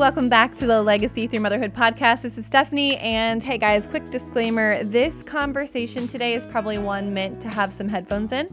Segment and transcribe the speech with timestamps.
[0.00, 2.22] welcome back to the Legacy Through Motherhood podcast.
[2.22, 7.38] This is Stephanie, and hey guys, quick disclaimer this conversation today is probably one meant
[7.42, 8.48] to have some headphones in.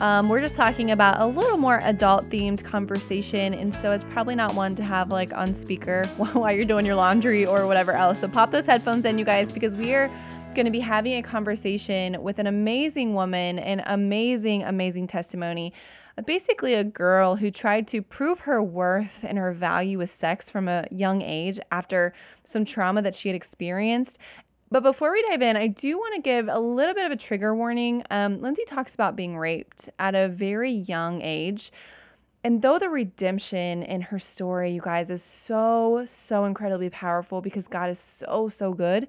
[0.00, 4.34] Um, we're just talking about a little more adult themed conversation, and so it's probably
[4.34, 8.18] not one to have like on speaker while you're doing your laundry or whatever else.
[8.18, 10.10] So pop those headphones in, you guys, because we are
[10.56, 15.72] going to be having a conversation with an amazing woman, an amazing, amazing testimony
[16.26, 20.68] basically a girl who tried to prove her worth and her value with sex from
[20.68, 22.12] a young age after
[22.44, 24.18] some trauma that she had experienced.
[24.70, 27.16] But before we dive in, I do want to give a little bit of a
[27.16, 28.02] trigger warning.
[28.10, 31.72] Um, Lindsay talks about being raped at a very young age.
[32.44, 37.68] And though the redemption in her story, you guys, is so, so incredibly powerful because
[37.68, 39.08] God is so, so good,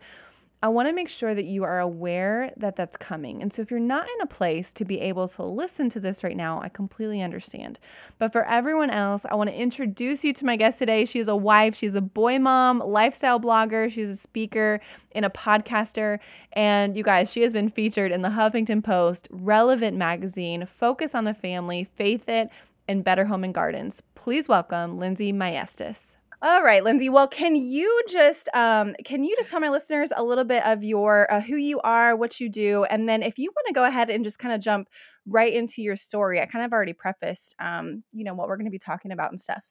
[0.64, 3.42] I want to make sure that you are aware that that's coming.
[3.42, 6.24] And so, if you're not in a place to be able to listen to this
[6.24, 7.80] right now, I completely understand.
[8.18, 11.04] But for everyone else, I want to introduce you to my guest today.
[11.04, 14.80] She's a wife, she's a boy mom, lifestyle blogger, she's a speaker
[15.12, 16.20] and a podcaster.
[16.54, 21.26] And you guys, she has been featured in the Huffington Post, Relevant Magazine, Focus on
[21.26, 22.48] the Family, Faith It,
[22.88, 24.02] and Better Home and Gardens.
[24.16, 26.16] Please welcome Lindsay Maestas.
[26.44, 27.10] All right, Lindsay.
[27.10, 30.84] Well, can you just um, can you just tell my listeners a little bit of
[30.84, 33.86] your uh, who you are, what you do, and then if you want to go
[33.86, 34.90] ahead and just kind of jump
[35.26, 36.42] right into your story.
[36.42, 39.32] I kind of already prefaced, um, you know, what we're going to be talking about
[39.32, 39.64] and stuff.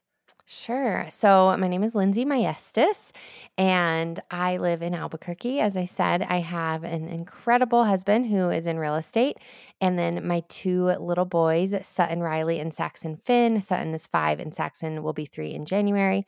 [0.44, 1.06] Sure.
[1.08, 3.12] So, my name is Lindsay Maestas,
[3.56, 5.60] and I live in Albuquerque.
[5.60, 9.38] As I said, I have an incredible husband who is in real estate,
[9.80, 13.60] and then my two little boys, Sutton Riley and Saxon Finn.
[13.62, 16.26] Sutton is five, and Saxon will be three in January.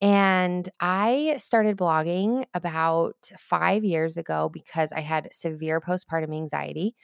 [0.00, 6.96] And I started blogging about five years ago because I had severe postpartum anxiety.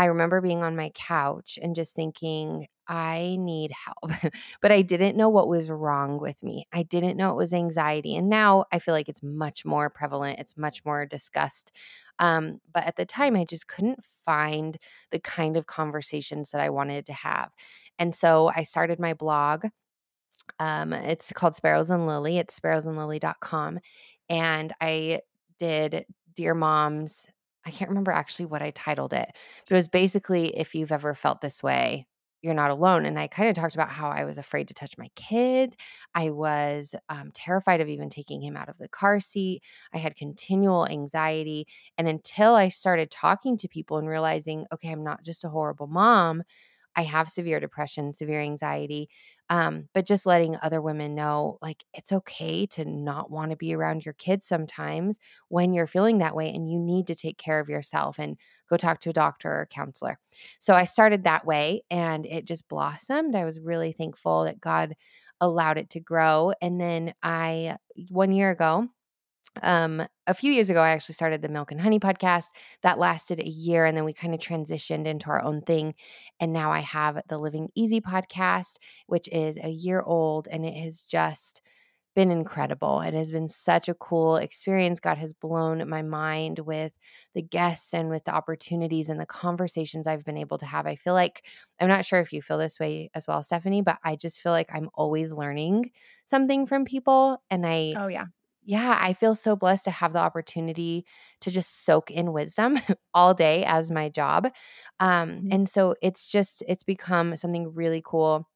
[0.00, 4.12] I remember being on my couch and just thinking, I need help.
[4.62, 6.66] but I didn't know what was wrong with me.
[6.72, 8.16] I didn't know it was anxiety.
[8.16, 11.72] And now I feel like it's much more prevalent, it's much more discussed.
[12.18, 14.78] Um, but at the time, I just couldn't find
[15.10, 17.50] the kind of conversations that I wanted to have.
[17.98, 19.66] And so I started my blog
[20.58, 22.38] um, it's called Sparrows and Lily.
[22.38, 23.78] It's sparrowsandlily.com.
[24.28, 25.20] And I
[25.58, 26.04] did
[26.34, 27.26] Dear Moms.
[27.66, 29.28] I can't remember actually what I titled it,
[29.66, 32.06] but it was basically if you've ever felt this way,
[32.42, 33.04] you're not alone.
[33.04, 35.76] And I kind of talked about how I was afraid to touch my kid.
[36.14, 39.62] I was um, terrified of even taking him out of the car seat.
[39.92, 41.66] I had continual anxiety.
[41.98, 45.86] And until I started talking to people and realizing, okay, I'm not just a horrible
[45.86, 46.42] mom,
[46.96, 49.08] I have severe depression, severe anxiety.
[49.48, 53.74] Um, but just letting other women know, like, it's okay to not want to be
[53.74, 55.18] around your kids sometimes
[55.48, 58.36] when you're feeling that way and you need to take care of yourself and
[58.68, 60.18] go talk to a doctor or a counselor.
[60.60, 63.34] So I started that way and it just blossomed.
[63.34, 64.94] I was really thankful that God
[65.40, 66.52] allowed it to grow.
[66.60, 67.76] And then I,
[68.10, 68.88] one year ago,
[69.62, 72.46] um a few years ago i actually started the milk and honey podcast.
[72.82, 75.94] That lasted a year and then we kind of transitioned into our own thing
[76.38, 80.74] and now i have the living easy podcast which is a year old and it
[80.74, 81.62] has just
[82.16, 83.00] been incredible.
[83.00, 84.98] It has been such a cool experience.
[84.98, 86.92] God has blown my mind with
[87.34, 90.86] the guests and with the opportunities and the conversations i've been able to have.
[90.86, 91.44] I feel like
[91.80, 94.52] i'm not sure if you feel this way as well stephanie but i just feel
[94.52, 95.90] like i'm always learning
[96.26, 98.26] something from people and i oh yeah
[98.62, 101.06] yeah, I feel so blessed to have the opportunity
[101.40, 102.78] to just soak in wisdom
[103.14, 104.48] all day as my job.
[104.98, 105.48] Um, mm-hmm.
[105.52, 108.46] And so it's just, it's become something really cool.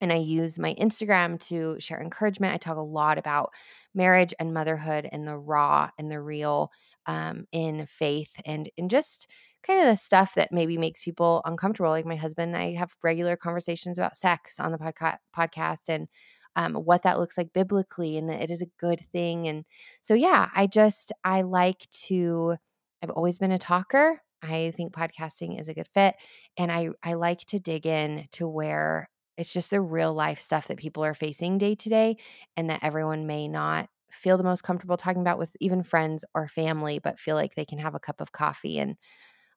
[0.00, 2.54] And I use my Instagram to share encouragement.
[2.54, 3.52] I talk a lot about
[3.94, 6.70] marriage and motherhood and the raw and the real
[7.06, 9.30] um, in faith and in just
[9.66, 11.90] kind of the stuff that maybe makes people uncomfortable.
[11.90, 16.08] Like my husband and I have regular conversations about sex on the podca- podcast and
[16.56, 19.46] um, what that looks like biblically and that it is a good thing.
[19.46, 19.64] And
[20.00, 22.56] so, yeah, I just, I like to,
[23.02, 24.20] I've always been a talker.
[24.42, 26.16] I think podcasting is a good fit.
[26.56, 30.68] And I, I like to dig in to where it's just the real life stuff
[30.68, 32.16] that people are facing day to day
[32.56, 36.48] and that everyone may not feel the most comfortable talking about with even friends or
[36.48, 38.96] family, but feel like they can have a cup of coffee and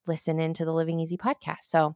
[0.07, 1.63] listen into the Living Easy podcast.
[1.63, 1.95] So,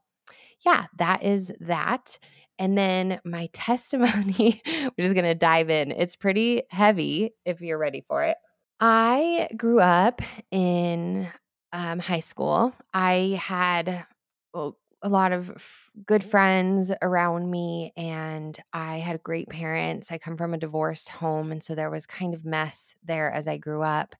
[0.66, 2.18] yeah, that is that.
[2.60, 5.92] And then my testimony, we're just going to dive in.
[5.92, 8.38] It's pretty heavy if you're ready for it.
[8.80, 10.22] I grew up
[10.52, 11.30] in
[11.72, 12.74] um, high school.
[12.94, 14.06] I had
[14.54, 20.12] well, a lot of f- good friends around me, and I had great parents.
[20.12, 23.48] I come from a divorced home, and so there was kind of mess there as
[23.48, 24.16] I grew up.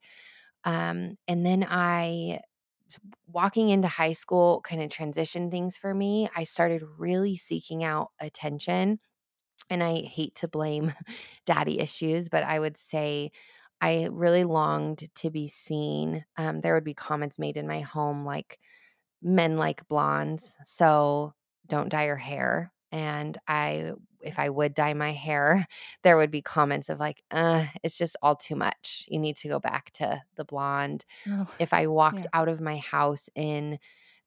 [0.66, 2.40] Um, and then I
[3.28, 6.30] walking into high school kind of transition things for me.
[6.36, 9.00] I started really seeking out attention
[9.70, 10.94] and I hate to blame
[11.46, 13.32] daddy issues, but I would say
[13.82, 16.26] I really longed to be seen.
[16.38, 18.60] Um, there would be comments made in my home like,
[19.22, 21.34] men like blondes, so
[21.68, 22.72] don't dye your hair.
[22.92, 23.94] And I,
[24.24, 25.68] if I would dye my hair,
[26.04, 29.06] there would be comments of like, uh, it's just all too much.
[29.08, 31.06] You need to go back to the blonde.
[31.28, 32.30] Oh, If I walked yeah.
[32.34, 33.80] out of my house in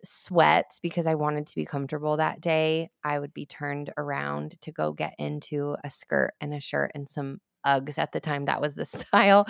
[0.04, 4.72] sweats because I wanted to be comfortable that day, I would be turned around to
[4.72, 8.44] go get into a skirt and a shirt and some Uggs at the time.
[8.44, 9.44] That was the style.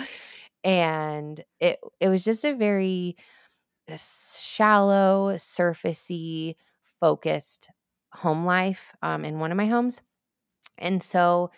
[0.63, 3.17] And it it was just a very
[3.95, 6.55] shallow, surfacey,
[6.99, 7.69] focused
[8.13, 10.01] home life um, in one of my homes.
[10.77, 11.51] And so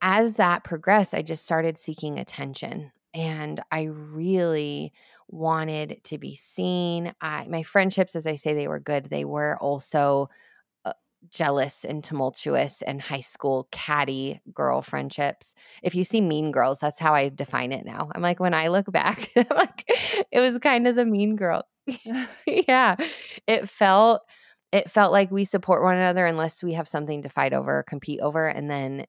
[0.00, 2.92] as that progressed, I just started seeking attention.
[3.14, 4.92] And I really
[5.28, 7.12] wanted to be seen.
[7.20, 9.06] I, my friendships, as I say, they were good.
[9.10, 10.30] They were also
[10.84, 10.92] uh,
[11.30, 15.54] jealous and tumultuous and high school catty girl friendships.
[15.82, 18.10] If you see mean girls, that's how I define it now.
[18.14, 19.84] I'm like, when I look back, I'm like,
[20.30, 21.64] it was kind of the mean girl.
[22.46, 22.96] yeah.
[23.46, 24.22] It felt
[24.72, 28.20] it felt like we support one another unless we have something to fight over compete
[28.20, 29.06] over and then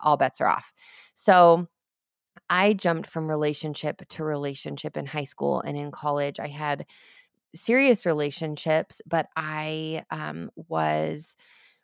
[0.00, 0.72] all bets are off.
[1.14, 1.68] So
[2.48, 6.40] I jumped from relationship to relationship in high school and in college.
[6.40, 6.86] I had
[7.54, 11.36] serious relationships, but I um, was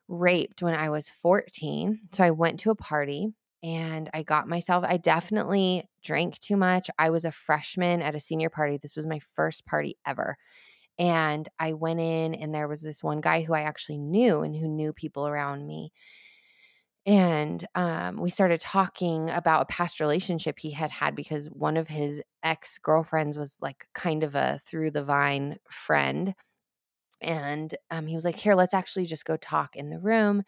[0.09, 2.01] raped when I was 14.
[2.13, 3.29] So I went to a party
[3.63, 6.91] and I got myself, I definitely drank too much.
[6.99, 8.79] I was a freshman at a senior party.
[8.81, 10.37] This was my first party ever.
[10.99, 14.55] And I went in, and there was this one guy who I actually knew and
[14.57, 15.93] who knew people around me.
[17.07, 21.89] And um, we started talking about a past relationship he had had because one of
[21.89, 26.35] his ex girlfriends was like kind of a through the vine friend.
[27.21, 30.45] And um, he was like, Here, let's actually just go talk in the room.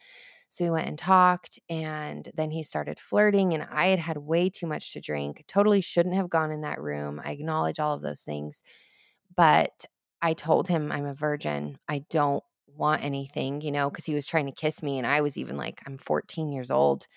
[0.49, 3.53] So we went and talked, and then he started flirting.
[3.53, 6.81] And I had had way too much to drink, totally shouldn't have gone in that
[6.81, 7.21] room.
[7.23, 8.63] I acknowledge all of those things.
[9.35, 9.85] But
[10.21, 11.77] I told him I'm a virgin.
[11.87, 15.21] I don't want anything, you know, because he was trying to kiss me and I
[15.21, 17.07] was even like, I'm 14 years old.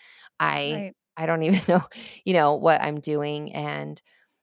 [0.41, 0.95] I Right.
[1.17, 1.83] I don't even know,
[2.25, 3.53] you know, what I'm doing.
[3.55, 4.01] And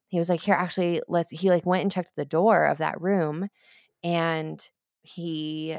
[0.08, 3.02] he was like, here, actually, let's he like went and checked the door of that
[3.02, 3.50] room
[4.04, 4.70] and
[5.04, 5.78] he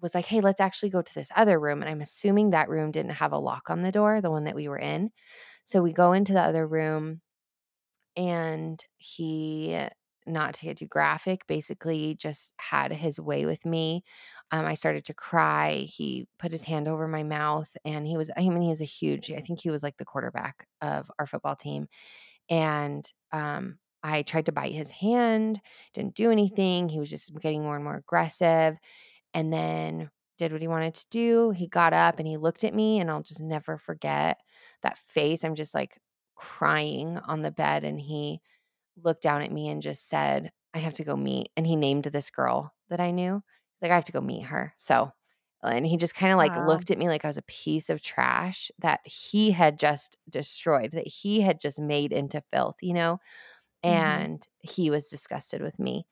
[0.00, 1.82] was like, Hey, let's actually go to this other room.
[1.82, 4.54] And I'm assuming that room didn't have a lock on the door, the one that
[4.54, 5.10] we were in.
[5.64, 7.22] So we go into the other room
[8.16, 9.78] and he
[10.26, 14.04] not to get too graphic basically just had his way with me.
[14.52, 18.30] Um, i started to cry he put his hand over my mouth and he was
[18.36, 21.56] i mean, he's a huge i think he was like the quarterback of our football
[21.56, 21.88] team
[22.48, 25.60] and um, i tried to bite his hand
[25.94, 28.76] didn't do anything he was just getting more and more aggressive
[29.34, 32.74] and then did what he wanted to do he got up and he looked at
[32.74, 34.38] me and i'll just never forget
[34.82, 35.98] that face i'm just like
[36.36, 38.40] crying on the bed and he
[38.96, 41.50] looked down at me and just said, I have to go meet.
[41.56, 43.34] And he named this girl that I knew.
[43.74, 44.74] He's like, I have to go meet her.
[44.76, 45.12] So,
[45.62, 46.56] and he just kind of like Wow.
[46.56, 50.92] looked at me like I was a piece of trash that he had just destroyed,
[50.92, 53.18] that he had just made into filth, you know?
[53.86, 56.06] hmm And he was disgusted with me.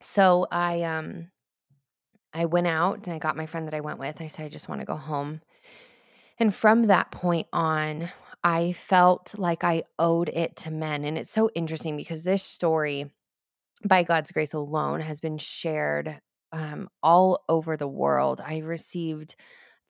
[0.00, 1.30] So I um
[2.34, 4.20] I went out and I got my friend that I went with.
[4.20, 5.40] I said, I just want to go home.
[6.38, 8.10] And from that point on,
[8.42, 11.04] I felt like I owed it to men.
[11.04, 13.10] And it's so interesting because this story
[13.84, 16.20] by God's grace alone, has been shared
[16.52, 18.40] um, all over the world.
[18.44, 19.36] I received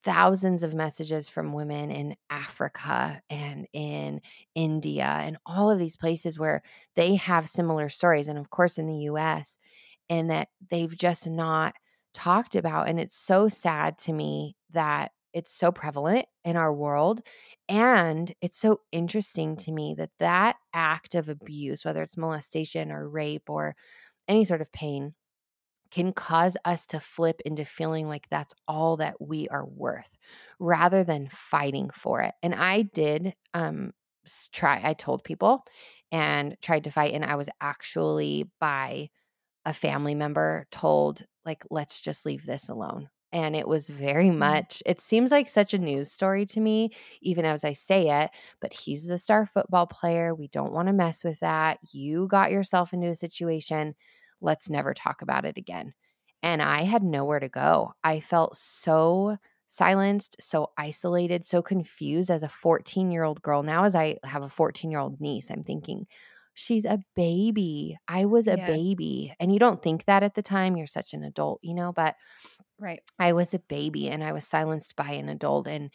[0.02, 4.20] thousands of messages from women in Africa and in
[4.54, 6.62] India and all of these places where
[6.94, 8.28] they have similar stories.
[8.28, 9.58] And of course, in the US,
[10.10, 11.74] and that they've just not
[12.12, 12.88] talked about.
[12.88, 17.22] And it's so sad to me that it's so prevalent in our world.
[17.68, 23.08] And it's so interesting to me that that act of abuse, whether it's molestation or
[23.08, 23.76] rape or
[24.28, 25.14] any sort of pain,
[25.90, 30.10] can cause us to flip into feeling like that's all that we are worth
[30.58, 32.34] rather than fighting for it.
[32.42, 33.92] And I did um
[34.52, 35.64] try I told people
[36.10, 39.10] and tried to fight and I was actually by
[39.66, 43.10] a family member told like let's just leave this alone.
[43.34, 46.90] And it was very mm much it seems like such a news story to me
[47.20, 50.34] even as I say it, but he's the star football player.
[50.34, 51.80] We don't want to mess with that.
[51.92, 53.94] You got yourself into a situation
[54.40, 55.94] let's never talk about it again.
[56.42, 57.94] And I had nowhere to go.
[58.04, 59.38] I felt so
[59.68, 63.62] silenced, so isolated, so confused as a 14 year old girl.
[63.62, 66.06] Now, as I have a 14 year old niece, I'm thinking,
[66.54, 67.96] she's a baby.
[68.08, 69.34] I was a baby.
[69.40, 70.76] And you don't think that at the time.
[70.76, 71.92] You're such an adult, you know?
[71.92, 72.16] But
[72.84, 73.00] Right.
[73.18, 75.68] I was a baby and I was silenced by an adult.
[75.68, 75.90] And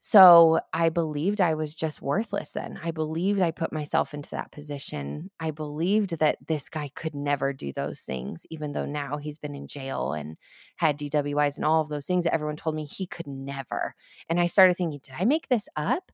[0.00, 2.80] so I believed I was just worthless then.
[2.82, 5.30] I believed I put myself into that position.
[5.40, 9.54] I believed that this guy could never do those things, even though now he's been
[9.54, 10.36] in jail and
[10.76, 13.94] had DWIs and all of those things that everyone told me he could never.
[14.28, 16.12] And I started thinking, did I make this up?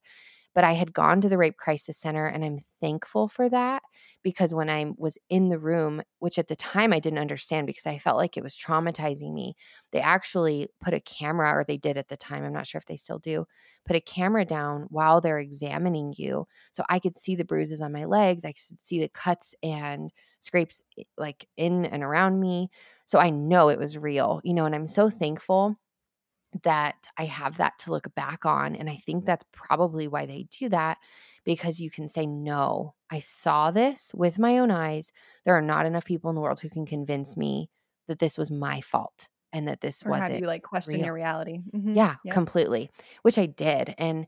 [0.55, 3.83] But I had gone to the Rape Crisis Center and I'm thankful for that
[4.23, 7.87] because when I was in the room, which at the time I didn't understand because
[7.87, 9.55] I felt like it was traumatizing me,
[9.91, 12.87] they actually put a camera, or they did at the time, I'm not sure if
[12.87, 13.47] they still do,
[13.85, 16.47] put a camera down while they're examining you.
[16.73, 20.11] So I could see the bruises on my legs, I could see the cuts and
[20.41, 22.71] scrapes eh, like in and around me.
[23.05, 25.77] So I know it was real, you know, and I'm so thankful
[26.65, 28.77] that I have that to look back on.
[28.77, 30.99] And I think that's probably why they do that
[31.45, 35.13] because you can say, No, I saw this with my own eyes.
[35.45, 37.71] There are not enough people in the world who can convince me
[38.09, 40.33] that this was my fault and that this or wasn't.
[40.33, 41.05] have you like question real.
[41.05, 41.61] your reality?
[41.75, 41.95] Mm-hmm.
[41.95, 42.35] Yeah, Yep.
[42.35, 42.91] completely,
[43.23, 43.95] which I did.
[43.99, 44.27] And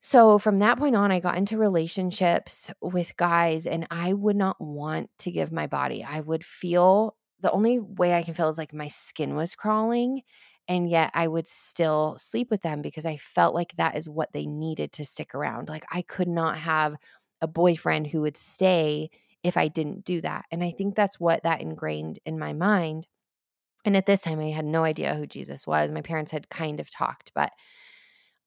[0.00, 4.60] so from that point on, I got into relationships with guys, and I would not
[4.60, 6.04] want to give my body.
[6.04, 10.22] I would feel the only way I can feel is like my skin was crawling.
[10.66, 14.32] And yet I would still sleep with them because I felt like that is what
[14.32, 15.68] they needed to stick around.
[15.68, 16.96] Like I could not have
[17.40, 19.10] a boyfriend who would stay
[19.42, 20.46] if I didn't do that.
[20.50, 23.06] And I think that's what that ingrained in my mind.
[23.84, 25.92] And at this time, I had no idea who Jesus was.
[25.92, 27.52] My parents had kind of talked, but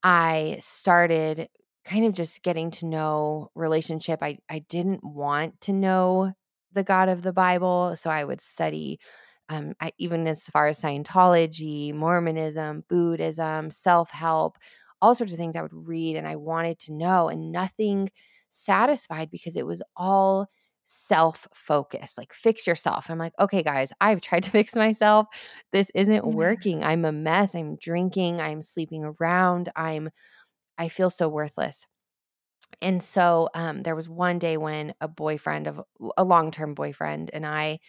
[0.03, 1.49] I started
[1.85, 4.23] kind of just getting to know relationship.
[4.23, 6.33] I, I didn't want to know
[6.73, 7.95] the God of the Bible.
[7.95, 8.99] So I would study
[9.49, 14.57] um, I, even as far as Scientology, Mormonism, Buddhism, self help,
[15.01, 18.09] all sorts of things I would read and I wanted to know, and nothing
[18.51, 20.47] satisfied because it was all
[20.85, 22.17] self focused.
[22.17, 23.09] Like, fix yourself.
[23.09, 25.27] I'm like, okay, guys, I've tried to fix myself.
[25.71, 26.83] This isn't working.
[26.83, 27.55] I'm a mess.
[27.55, 28.41] I'm drinking.
[28.41, 29.69] I'm sleeping around.
[29.75, 30.09] I'm,
[30.77, 31.85] I feel so worthless.
[32.81, 35.81] And so um, there was one day when a boyfriend of
[36.17, 37.79] a long term boyfriend and I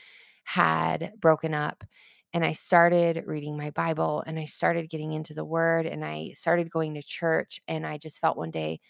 [0.49, 1.85] had broken up
[2.33, 6.31] and I started reading my Bible and I started getting into the word and I
[6.35, 8.81] started going to church and I just felt one day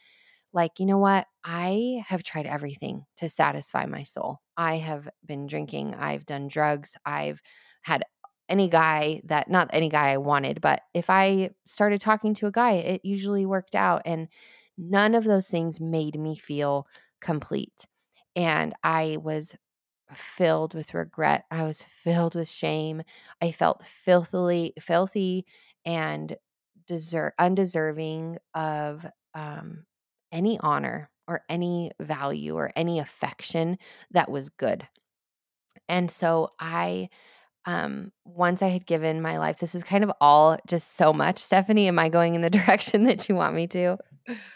[0.53, 1.27] like, you know what?
[1.45, 4.41] I have tried everything to satisfy my soul.
[4.57, 7.41] I have been drinking, I've done drugs, I've
[7.83, 8.05] had
[8.49, 12.53] any guy that not any guy I wanted, but if I started talking to a
[12.53, 14.29] guy, it usually worked out and
[14.79, 16.87] none of those things made me feel
[17.21, 17.87] complete.
[18.37, 19.55] And I was
[20.15, 21.45] filled with regret.
[21.51, 23.03] I was filled with shame.
[23.43, 25.47] I felt filthily filthy
[25.85, 26.37] and
[26.87, 29.85] deserve undeserving of um,
[30.33, 33.79] any honor or any value or any affection
[34.13, 34.89] that was good.
[35.89, 37.09] And so I
[37.67, 41.39] um once I had given my life this is kind of all just so much
[41.39, 43.99] Stephanie am I going in the direction that you want me to?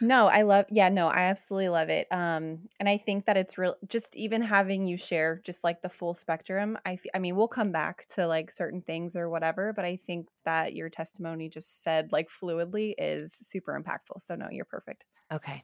[0.00, 2.07] No, I love yeah, no, I absolutely love it.
[2.11, 5.88] Um, and I think that it's real just even having you share just like the
[5.88, 6.79] full spectrum.
[6.85, 9.97] I f- I mean, we'll come back to like certain things or whatever, but I
[9.97, 14.21] think that your testimony just said like fluidly is super impactful.
[14.21, 15.05] So no, you're perfect.
[15.33, 15.62] Okay.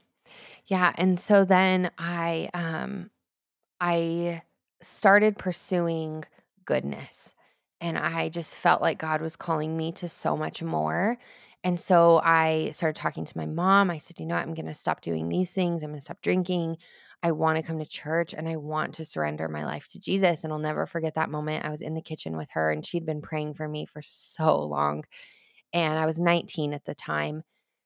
[0.66, 3.10] Yeah, and so then I um
[3.80, 4.42] I
[4.82, 6.24] started pursuing
[6.64, 7.34] goodness.
[7.80, 11.18] And I just felt like God was calling me to so much more.
[11.64, 13.90] And so I started talking to my mom.
[13.90, 14.36] I said, you know?
[14.36, 15.82] I'm going to stop doing these things.
[15.82, 16.76] I'm going to stop drinking.
[17.22, 20.44] I want to come to church and I want to surrender my life to Jesus.
[20.44, 21.64] And I'll never forget that moment.
[21.64, 24.60] I was in the kitchen with her and she'd been praying for me for so
[24.60, 25.02] long.
[25.72, 27.42] And I was 19 at the time.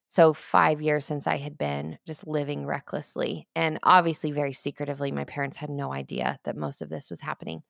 [0.07, 5.11] So, five years since I had been just living recklessly and obviously very secretively.
[5.11, 7.63] My parents had no idea that most of this was happening.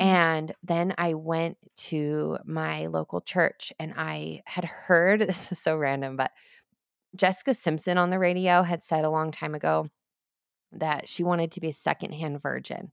[0.00, 0.04] Mhm.
[0.04, 5.76] And then I went to my local church and I had heard this is so
[5.76, 6.32] random, but
[7.14, 9.88] Jessica Simpson on the radio had said a long time ago
[10.72, 12.92] that she wanted to be a secondhand virgin.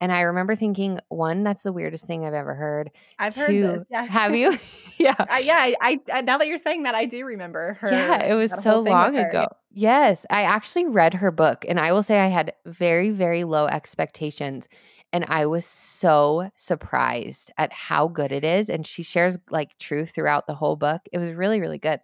[0.00, 2.90] And I remember thinking, one, that's the weirdest thing I've ever heard.
[3.18, 3.84] I've heard Two, this.
[3.90, 4.04] Yeah.
[4.04, 4.58] have you?
[4.98, 5.14] yeah.
[5.18, 7.90] I, yeah, I, I now that you're saying that, I do remember her.
[7.90, 9.46] Yeah, it was so whole thing with long ago.
[9.72, 13.66] Yes, I actually read her book and I will say I had very, very low
[13.66, 14.68] expectations.
[15.12, 18.68] And I was so surprised at how good it is.
[18.68, 21.02] And she shares like truth throughout the whole book.
[21.12, 22.00] It was really, really good.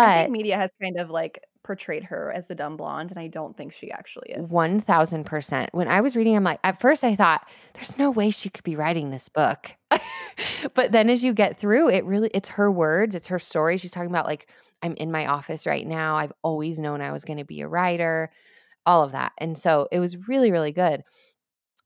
[0.00, 3.18] I But think media has kind of like portrayed her as the dumb blonde, and
[3.18, 4.56] I don't think she actually is.
[4.56, 5.70] 1000%.
[5.72, 8.64] When I was reading, I'm like, at first I thought, there's no way she could
[8.64, 9.70] be writing this book.
[10.74, 13.76] but then as you get through, it really, it's her words, it's her story.
[13.76, 14.48] She's talking about, like,
[14.82, 16.16] I'm in my office right now.
[16.16, 18.30] I've always known I was going to be a writer,
[18.86, 19.32] all of that.
[19.38, 21.02] And so it was really, really good.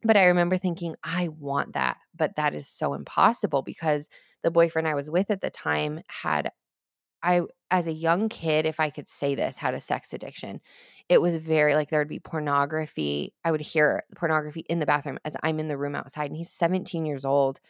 [0.05, 4.09] But I remember thinking, I want that, but that is so impossible because
[4.43, 6.51] the boyfriend I was with at the time had
[7.23, 10.61] I as a young kid, if I could say this, had a sex addiction.
[11.09, 13.33] It was very like there would be pornography.
[13.45, 16.51] I would hear pornography in the bathroom as I'm in the room outside and he's
[16.51, 17.61] 17 years old.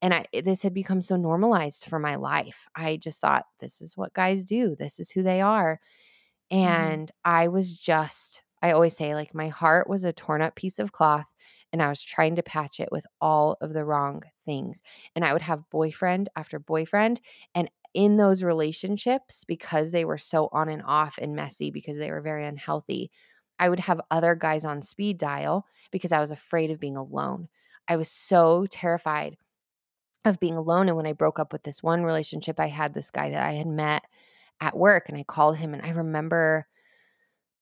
[0.00, 2.66] And I this had become so normalized for my life.
[2.76, 4.76] I just thought this is what guys do.
[4.76, 5.80] This is who they are.
[6.52, 6.68] Mm-hmm.
[6.68, 10.78] And I was just I always say like my heart was a torn up piece
[10.78, 11.32] of cloth
[11.72, 14.82] and I was trying to patch it with all of the wrong things.
[15.14, 17.20] And I would have boyfriend after boyfriend
[17.54, 22.10] and in those relationships because they were so on and off and messy because they
[22.10, 23.10] were very unhealthy,
[23.58, 27.48] I would have other guys on speed dial because I was afraid of being alone.
[27.88, 29.36] I was so terrified
[30.24, 30.88] of being alone.
[30.88, 33.52] And when I broke up with this one relationship, I had this guy that I
[33.54, 34.04] had met
[34.60, 36.66] at work and I called him and I remember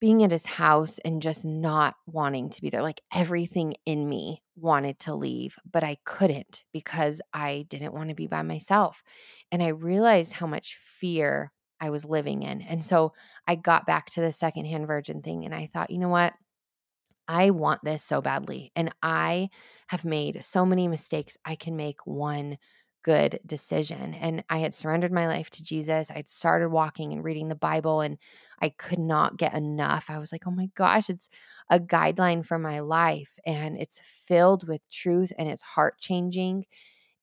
[0.01, 2.83] being at his house and just not wanting to be there.
[2.83, 8.15] Like everything in me wanted to leave, but I couldn't because I didn't want to
[8.15, 9.03] be by myself.
[9.51, 12.63] And I realized how much fear I was living in.
[12.63, 13.13] And so
[13.47, 16.35] I got back to the secondhand virgin thing and I thought, you know what?
[17.29, 18.73] I want this so badly.
[18.77, 19.49] And I
[19.89, 21.37] have made so many mistakes.
[21.45, 22.59] I can make one
[23.07, 24.15] good decision.
[24.15, 26.11] And I had surrendered my life to Jesus.
[26.11, 28.19] I'd started walking and reading the Bible, and
[28.61, 30.07] I could not get enough.
[30.09, 31.29] I was like, oh my gosh, it's
[31.71, 36.67] a guideline for my life, and it's filled with truth and it's heart changing.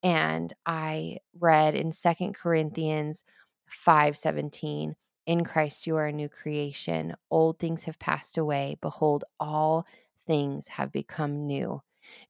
[0.01, 3.25] And I read in Second Corinthians
[3.67, 7.13] 5 17, in Christ you are a new creation.
[7.29, 8.77] Old things have passed away.
[8.81, 9.85] Behold, all
[10.27, 11.81] things have become new.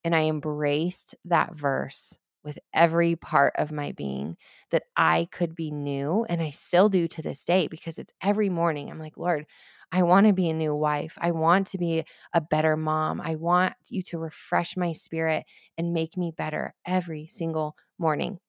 [0.04, 4.38] And I embraced that verse with every part of my being
[4.72, 6.26] that I could be new.
[6.28, 8.90] And I still do to this day because it's every morning.
[8.90, 9.46] I'm like, Lord,
[9.92, 11.18] I want to be a new wife.
[11.22, 13.22] I want to be a better mom.
[13.22, 15.46] I want you to refresh my spirit
[15.78, 18.40] and make me better every single morning.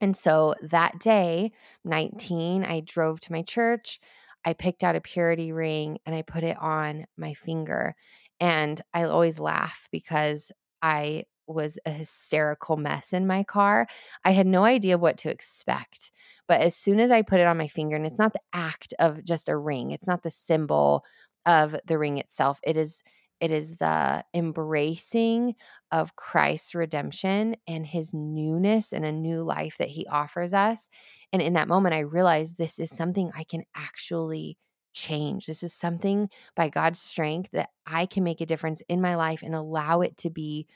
[0.00, 1.52] And so that day,
[1.84, 4.00] 19, I drove to my church.
[4.44, 7.94] I picked out a purity ring and I put it on my finger.
[8.40, 10.50] And I always laugh because
[10.82, 13.86] I was a hysterical mess in my car.
[14.24, 16.10] I had no idea what to expect.
[16.48, 18.94] But as soon as I put it on my finger, and it's not the act
[18.98, 21.04] of just a ring, it's not the symbol
[21.46, 22.58] of the ring itself.
[22.62, 23.02] It is
[23.40, 25.56] it is the embracing
[25.90, 30.88] of Christ's redemption and his newness and a new life that he offers us.
[31.32, 34.58] And in that moment, I realized this is something I can actually
[34.92, 35.46] change.
[35.46, 39.42] This is something by God's strength that I can make a difference in my life
[39.42, 40.68] and allow it to be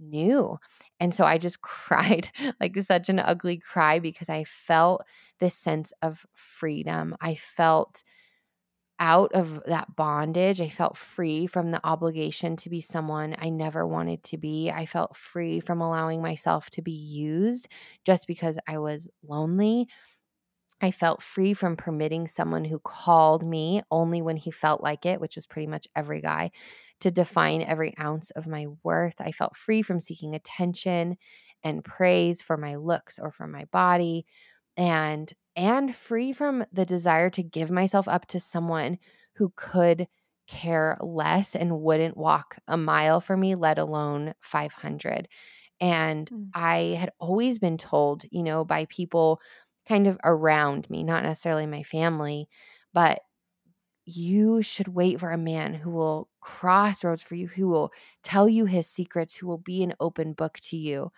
[0.00, 0.58] new.
[1.00, 2.30] And so I just cried
[2.60, 5.02] like such an ugly cry because I felt
[5.40, 7.16] this sense of freedom.
[7.20, 8.02] I felt
[9.00, 10.60] out of that bondage.
[10.60, 14.70] I felt free from the obligation to be someone I never wanted to be.
[14.70, 17.66] I felt free from allowing myself to be used
[18.04, 19.88] just because I was lonely.
[20.80, 25.20] I felt free from permitting someone who called me only when he felt like it,
[25.20, 26.50] which was pretty much every guy,
[27.00, 29.14] to define every ounce of my worth.
[29.20, 31.16] I felt free from seeking attention
[31.62, 34.26] and praise for my looks or for my body
[34.76, 38.98] and and free from the desire to give myself up to someone
[39.36, 40.06] who could
[40.46, 45.26] care less and wouldn't walk a mile for me let alone 500
[45.80, 46.48] and mm.
[46.54, 49.40] i had always been told you know by people
[49.88, 52.46] kind of around me not necessarily my family
[52.92, 53.20] but
[54.06, 58.48] you should wait for a man who will cross roads for you, who will tell
[58.48, 61.10] you his secrets, who will be an open book to you.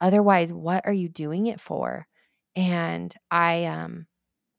[0.00, 2.06] Otherwise, what are you doing it for?
[2.56, 4.06] And I um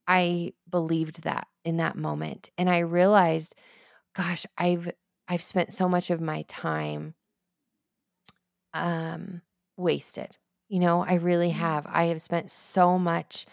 [0.08, 2.50] I believed that in that moment.
[2.58, 3.56] And I realized,
[4.16, 4.92] gosh, I've
[5.28, 7.16] I've spent so much of my time
[8.74, 9.42] um
[9.78, 10.38] wasted.
[10.70, 11.54] You know, I really mm.
[11.54, 11.86] have.
[11.88, 13.46] I have spent so much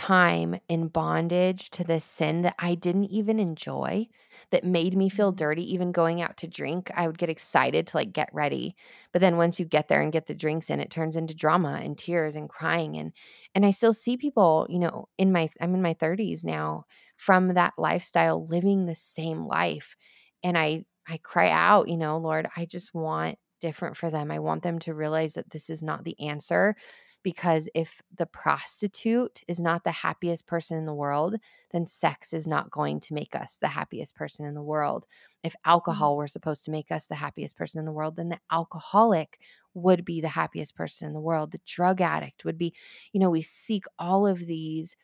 [0.00, 4.08] time in bondage to this sin that I didn't even enjoy,
[4.50, 5.36] that made me feel mm-hmm.
[5.36, 5.74] dirty.
[5.74, 8.76] Even going out to drink, I would get excited to like get ready.
[9.12, 11.80] But then once you get there and get the drinks in, it turns into drama
[11.82, 12.96] and tears and crying.
[12.96, 13.12] And
[13.54, 16.84] and I still see people, you know, in my I'm in my 30s now
[17.18, 19.96] from that lifestyle living the same life.
[20.42, 24.30] And I I cry out, you know, Lord, I just want different for them.
[24.30, 26.74] I want them to realize that this is not the answer
[27.22, 31.36] because if the prostitute is not the happiest person in the world,
[31.72, 35.06] then sex is not going to make us the happiest person in the world.
[35.42, 35.70] If mm-hmm.
[35.70, 39.38] alcohol were supposed to make us the happiest person in the world, then the alcoholic
[39.74, 41.52] would be the happiest person in the world.
[41.52, 42.74] The drug addict would be,
[43.12, 44.96] you know, we seek all of these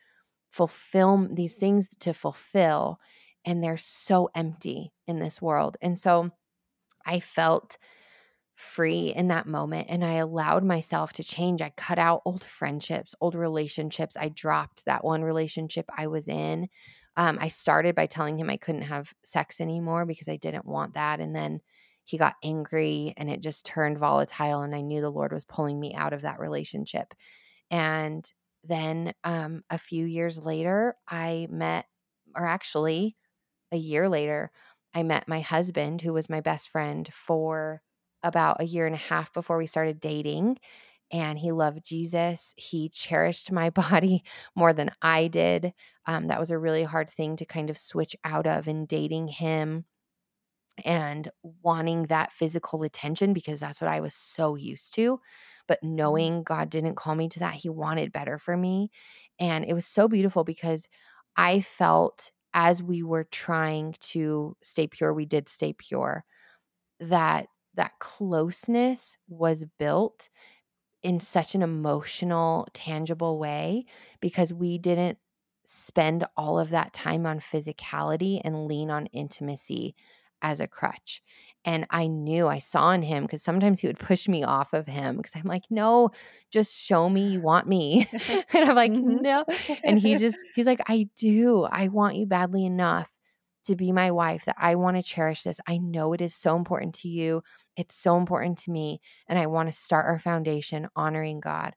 [0.49, 2.99] fulfill these things to fulfill
[3.45, 5.77] and they're so empty in this world.
[5.81, 6.31] And so
[7.05, 7.77] I felt
[8.57, 11.61] free in that moment and I allowed myself to change.
[11.61, 14.17] I cut out old friendships, old relationships.
[14.19, 16.67] I dropped that one relationship I was in.
[17.15, 20.95] Um, I started by telling him I couldn't have sex anymore because I didn't want
[20.95, 21.19] that.
[21.19, 21.61] And then
[22.03, 24.63] he got angry and it just turned volatile.
[24.63, 27.13] And I knew the Lord was pulling me out of that relationship.
[27.69, 28.27] And
[28.63, 31.85] then um, a few years later, I met,
[32.35, 33.15] or actually
[33.71, 34.51] a year later,
[34.95, 37.83] I met my husband, who was my best friend for
[38.23, 40.57] about a year and a half before we started dating.
[41.11, 42.53] And he loved Jesus.
[42.57, 44.23] He cherished my body
[44.55, 45.73] more than I did.
[46.05, 49.29] Um, that was a really hard thing to kind of switch out of in dating
[49.29, 49.85] him
[50.85, 51.29] and
[51.63, 55.19] wanting that physical attention because that's what I was so used to.
[55.67, 55.95] But Mhm.
[55.95, 58.91] knowing God didn't call me to that, He wanted better for me.
[59.39, 60.87] And it was so beautiful because
[61.35, 66.25] I felt as we were trying to stay pure, we did stay pure,
[66.99, 70.29] that that closeness was built
[71.03, 73.85] in such an emotional, tangible way
[74.19, 75.17] because we didn't
[75.65, 79.95] spend all of that time on physicality and lean on intimacy
[80.41, 81.21] as a crutch.
[81.65, 84.87] And I knew I saw in him because sometimes he would push me off of
[84.87, 86.11] him because I'm like, no,
[86.51, 88.07] just show me you want me.
[88.53, 89.19] and I'm like, Mhm.
[89.19, 89.45] no.
[89.85, 91.63] And he just, he's like, I do.
[91.63, 93.09] I want you badly enough
[93.67, 95.59] to be my wife that I want to cherish this.
[95.67, 97.43] I know it is so important to you.
[97.75, 101.73] It's so important to me and I want to start our foundation honoring God.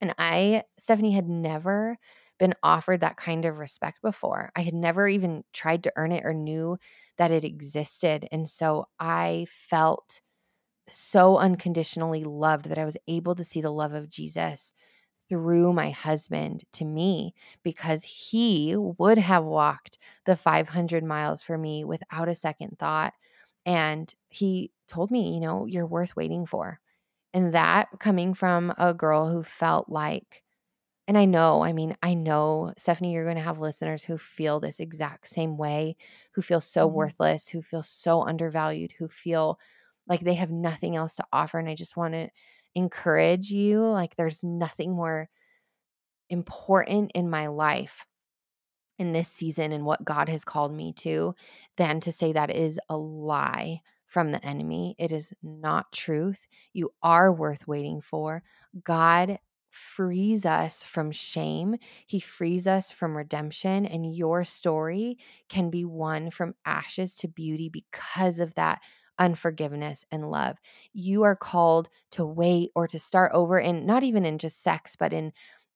[0.00, 1.96] And I, Stephanie, had never
[2.38, 4.50] been offered that kind of respect before.
[4.56, 6.78] I had never even tried to earn it or knew
[7.16, 8.28] that it existed.
[8.32, 10.20] And so I felt
[10.88, 14.72] so unconditionally loved that I was able to see the love of Jesus
[15.28, 21.84] through my husband to me because he would have walked the 500 miles for me
[21.84, 23.14] without a second thought.
[23.66, 26.80] And he told me, you know, you're worth waiting for.
[27.34, 30.42] And that coming from a girl who felt like,
[31.06, 34.58] and I know, I mean, I know, Stephanie, you're going to have listeners who feel
[34.60, 35.96] this exact same way,
[36.32, 36.88] who feel so Mhm.
[36.88, 39.58] worthless, who feel so undervalued, who feel
[40.08, 41.58] like they have nothing else to offer.
[41.58, 42.30] And I just want to
[42.74, 45.28] encourage you like, there's nothing more
[46.30, 48.04] important in my life
[48.98, 51.34] in this season and what God has called me to
[51.76, 54.94] than to say that is a lie from the enemy.
[54.98, 56.46] It is not truth.
[56.72, 58.42] You are worth waiting for.
[58.84, 59.38] God
[59.70, 61.74] frees us from shame,
[62.06, 67.68] He frees us from redemption, and your story can be won from ashes to beauty
[67.68, 68.82] because of that.
[69.18, 70.58] Unforgiveness and love.
[70.92, 74.96] You are called to wait or to start over, and not even in just sex,
[74.96, 75.32] but in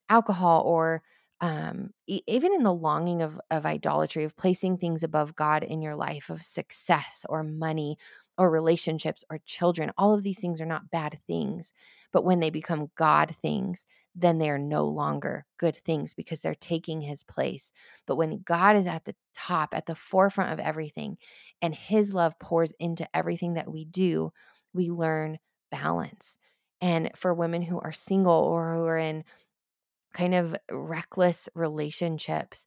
[0.09, 1.01] alcohol or
[1.41, 5.81] um, e- even in the longing of of idolatry of placing things above God in
[5.81, 7.97] your life of success or money
[8.37, 11.73] or relationships or children all of these things are not bad things
[12.11, 13.85] but when they become god things
[14.21, 17.71] then they are no longer good things because they're taking his place.
[18.05, 21.17] But when god is at the top at the forefront of everything
[21.61, 24.31] and his love pours into everything that we do
[24.73, 25.39] we learn
[25.71, 26.37] balance.
[26.81, 29.23] And for women who are single or who are in
[30.13, 32.65] kind of reckless relationships,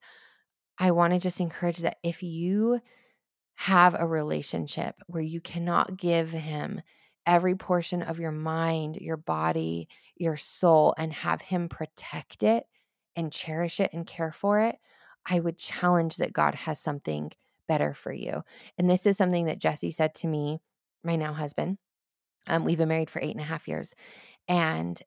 [0.78, 2.80] I want to just encourage that if you
[3.54, 6.80] have a relationship where you cannot give him
[7.26, 12.64] every portion of your mind, your body, your soul, and have him protect it
[13.16, 14.76] and cherish it and care for it,
[15.26, 17.30] I would challenge that God has something
[17.68, 18.42] better for you.
[18.78, 20.60] And this is something that Jesse said to me,
[21.04, 21.78] my now husband.
[22.46, 23.94] Um, we've been married for eight and a half years.
[24.48, 25.00] And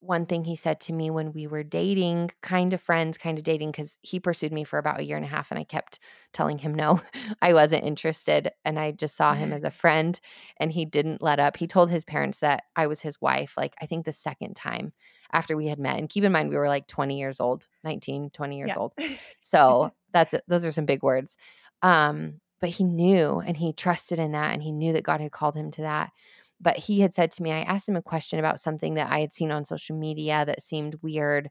[0.00, 3.44] one thing he said to me when we were dating, kind of friends, kind of
[3.44, 5.98] dating, because he pursued me for about a year and a half, and I kept
[6.32, 7.00] telling him no,
[7.42, 8.52] I wasn't interested.
[8.64, 10.20] And I just saw him as a friend,
[10.60, 11.56] and he didn't let up.
[11.56, 14.92] He told his parents that I was his wife, like I think the second time
[15.32, 15.98] after we had met.
[15.98, 18.76] And keep in mind, we were like 20 years old, 19, 20 years Yeah.
[18.76, 18.92] old.
[19.40, 21.36] So that's those are some big words.
[21.82, 25.32] Um, but he knew and he trusted in that, and he knew that God had
[25.32, 26.12] called him to that
[26.60, 29.20] but he had said to me, I asked him a question about something that I
[29.20, 31.50] had seen on social media that seemed weird.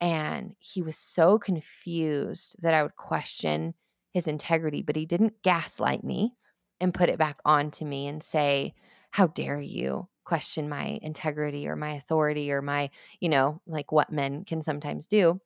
[0.00, 3.74] And he was so confused that I would question
[4.12, 6.34] his integrity, but he didn't gaslight me
[6.80, 8.74] and put it back onto me and say,
[9.12, 14.10] How dare you question my integrity or my authority or my, you know, like what
[14.12, 15.40] men can sometimes do.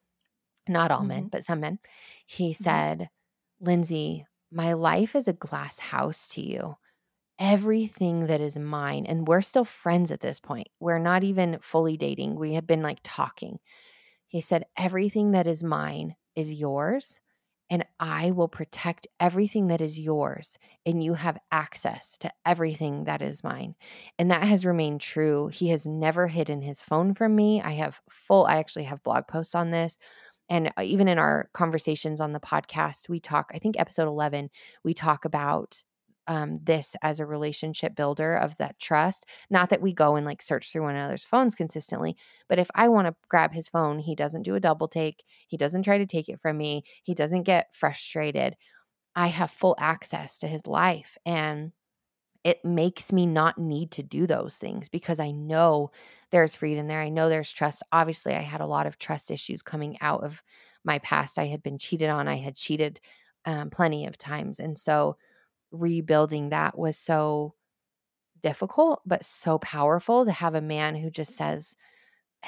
[0.68, 1.30] Not all men, Mhm.
[1.30, 1.78] but some men.
[2.26, 2.80] He Mhm.
[2.80, 3.10] said,
[3.60, 6.76] Lindsay, my life is a glass house to you
[7.40, 11.96] everything that is mine and we're still friends at this point we're not even fully
[11.96, 13.58] dating we had been like talking
[14.28, 17.20] he said everything that is mine is yours
[17.72, 23.22] and I will protect everything that is yours, and you have access to everything that
[23.22, 23.76] is mine.
[24.18, 25.48] And that has remained true.
[25.48, 27.62] He has never hidden his phone from me.
[27.62, 29.98] I have full, I actually have blog posts on this.
[30.48, 34.50] And uh, even in our conversations on the podcast, we talk, I think episode 11,
[34.84, 35.82] we talk about
[36.26, 39.26] um, this as a relationship builder of that trust.
[39.50, 42.16] Not that we go and like search through one another's phones consistently,
[42.48, 45.24] but if I want to grab his phone, he doesn't do a double take.
[45.48, 46.84] He doesn't try to take it from me.
[47.02, 48.56] He doesn't get frustrated.
[49.16, 51.18] I have full access to his life.
[51.26, 51.72] And
[52.42, 55.90] it makes me not need to do those things because I know
[56.30, 57.00] there's freedom there.
[57.00, 57.82] I know there's trust.
[57.92, 60.42] Obviously, I had a lot of trust issues coming out of
[60.84, 61.38] my past.
[61.38, 63.00] I had been cheated on, I had cheated
[63.44, 64.58] um, plenty of times.
[64.58, 65.16] And so,
[65.70, 67.54] rebuilding that was so
[68.42, 71.76] difficult, but so powerful to have a man who just says,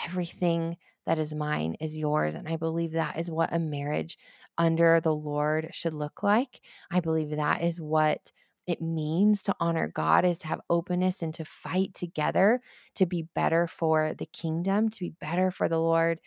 [0.07, 2.35] everything that is mine is yours.
[2.35, 4.17] And I believe that is what a marriage
[4.57, 6.61] under the Lord should look like.
[6.91, 8.31] I believe that is what
[8.67, 12.61] it means to honor God is to have openness and to fight together
[12.95, 16.21] to be better for the kingdom, to be better for the Lord,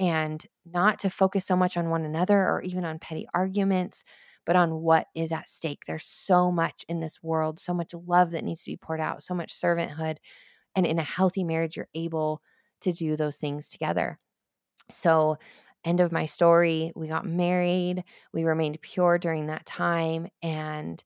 [0.00, 4.04] and not to focus so much on one another or even on petty arguments,
[4.44, 5.84] but on what is at stake.
[5.86, 9.22] There's so much in this world, so much love that needs to be poured out,
[9.22, 10.18] so much servanthood.
[10.76, 12.42] And in a healthy marriage, you're able
[12.82, 14.18] to do those things together.
[14.90, 15.38] So,
[15.84, 20.28] end of my story, we got married, we remained pure during that time.
[20.42, 21.02] And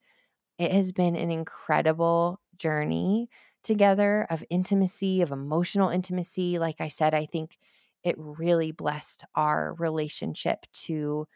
[0.59, 3.29] it has been an incredible journey
[3.63, 6.59] together of intimacy, of emotional intimacy.
[6.59, 7.59] Like I said, I think
[8.05, 11.27] it really blessed our relationship to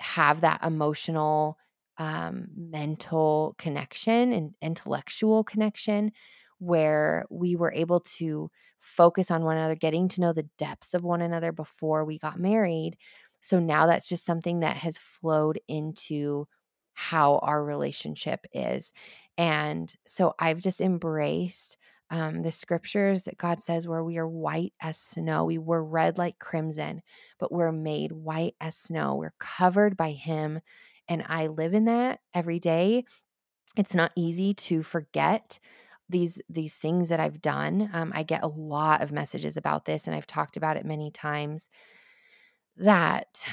[0.00, 1.56] have that emotional,
[1.98, 6.12] um, mental connection and intellectual connection
[6.58, 11.04] where we were able to focus on one another, getting to know the depths of
[11.04, 12.96] one another before we got married.
[13.40, 16.46] So now that's just something that has flowed into
[16.94, 18.92] how our relationship is.
[19.38, 21.76] And so I've just embraced
[22.10, 25.44] um, the scriptures that God says, where we are white as snow.
[25.44, 27.02] We were red like crimson,
[27.38, 29.14] but we're made white as snow.
[29.14, 30.60] We're covered by Him.
[31.08, 33.04] And I live in that every day.
[33.76, 35.58] It's not easy to forget
[36.08, 37.88] these these things that I've done.
[37.92, 41.10] Um, I get a lot of messages about this, and I've talked about it many
[41.10, 41.68] times.
[42.76, 43.44] That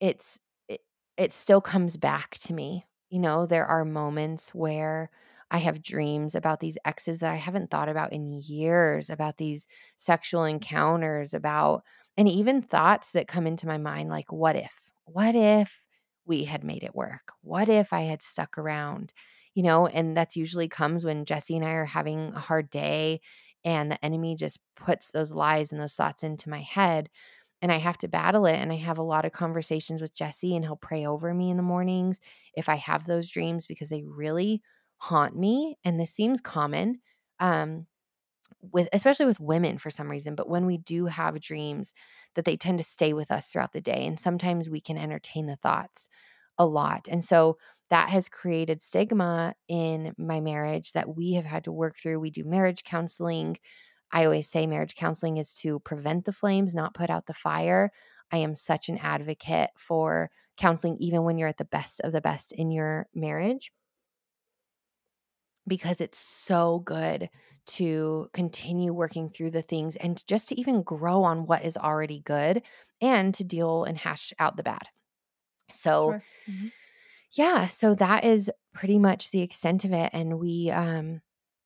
[0.00, 0.80] it's it,
[1.16, 2.84] it still comes back to me.
[3.10, 5.10] You know, there are moments where
[5.50, 9.66] I have dreams about these exes that I haven't thought about in years, about these
[9.96, 11.82] sexual encounters, about,
[12.16, 14.72] and even thoughts that come into my mind like, what if?
[15.06, 15.82] What if
[16.24, 17.32] we had made it work?
[17.42, 19.12] What if I had stuck around?
[19.54, 23.20] You know, and that's usually comes when Jesse and I are having a hard day
[23.64, 27.10] and the enemy just puts those lies and those thoughts into my head
[27.62, 28.56] and I have to battle it.
[28.56, 31.56] And I have a lot of conversations with Jesse, and he'll pray over me in
[31.56, 32.20] the mornings
[32.54, 34.62] if I have those dreams because they really
[35.00, 35.76] haunt me.
[35.84, 37.00] And this seems common.
[37.38, 37.86] Um,
[38.72, 41.94] with especially with women for some reason but when we do have dreams
[42.34, 45.46] that they tend to stay with us throughout the day and sometimes we can entertain
[45.46, 46.10] the thoughts
[46.58, 47.56] a lot and so
[47.88, 52.30] that has created stigma in my marriage that we have had to work through we
[52.30, 53.56] do marriage counseling
[54.12, 57.90] I always say marriage counseling is to prevent the flames, not put out the fire.
[58.32, 62.20] I am such an advocate for counseling, even when you're at the best of the
[62.20, 63.72] best in your marriage,
[65.70, 67.30] because it's so good
[67.66, 72.20] to continue working through the things and just to even grow on what is already
[72.20, 72.62] good
[73.00, 74.82] and to deal and hash out the bad.
[75.70, 76.22] So, sure.
[76.50, 76.66] mm-hmm.
[77.32, 80.10] yeah, so that is pretty much the extent of it.
[80.12, 81.20] And we, um,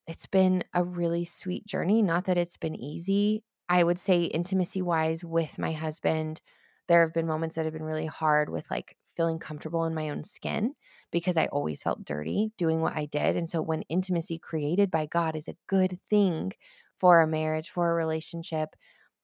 [0.07, 2.03] it's been a really sweet journey.
[2.03, 3.43] Not that it's been easy.
[3.67, 6.39] I would say, intimacy wise, with my husband,
[6.87, 10.09] there have been moments that have been really hard with like feeling comfortable in my
[10.09, 10.73] own skin
[11.11, 13.35] because I always felt dirty doing what I did.
[13.35, 16.53] And so, when intimacy created by God is a good thing
[16.99, 18.75] for a marriage, for a relationship,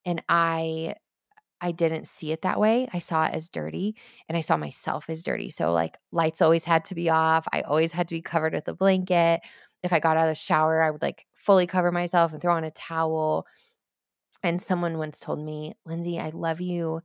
[0.06, 0.96] and I
[1.62, 2.88] I didn't see it that way.
[2.92, 3.96] I saw it as dirty
[4.28, 5.52] and I saw myself as dirty.
[5.52, 7.46] So, like, lights always had to be off.
[7.54, 9.42] I always had to be covered with a blanket
[9.84, 12.56] if I got out of the shower, I would like fully cover myself and throw
[12.56, 13.48] on a towel.
[14.44, 17.02] And someone once told me, Lindsay, I love you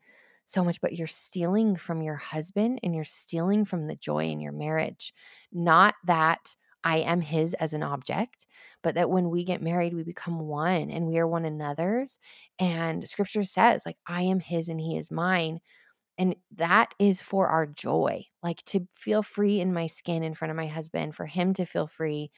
[0.46, 4.40] so much, but you're stealing from your husband and you're stealing from the joy in
[4.40, 5.12] your marriage.
[5.52, 6.54] Not that
[6.85, 8.46] I am his as an object,
[8.82, 12.18] but that when we get married, we become one and we are one another's.
[12.61, 15.61] And scripture says, like, I am his and he is mine.
[16.18, 20.50] And that is for our joy, like to feel free in my skin in front
[20.50, 22.30] of my husband, for him to feel free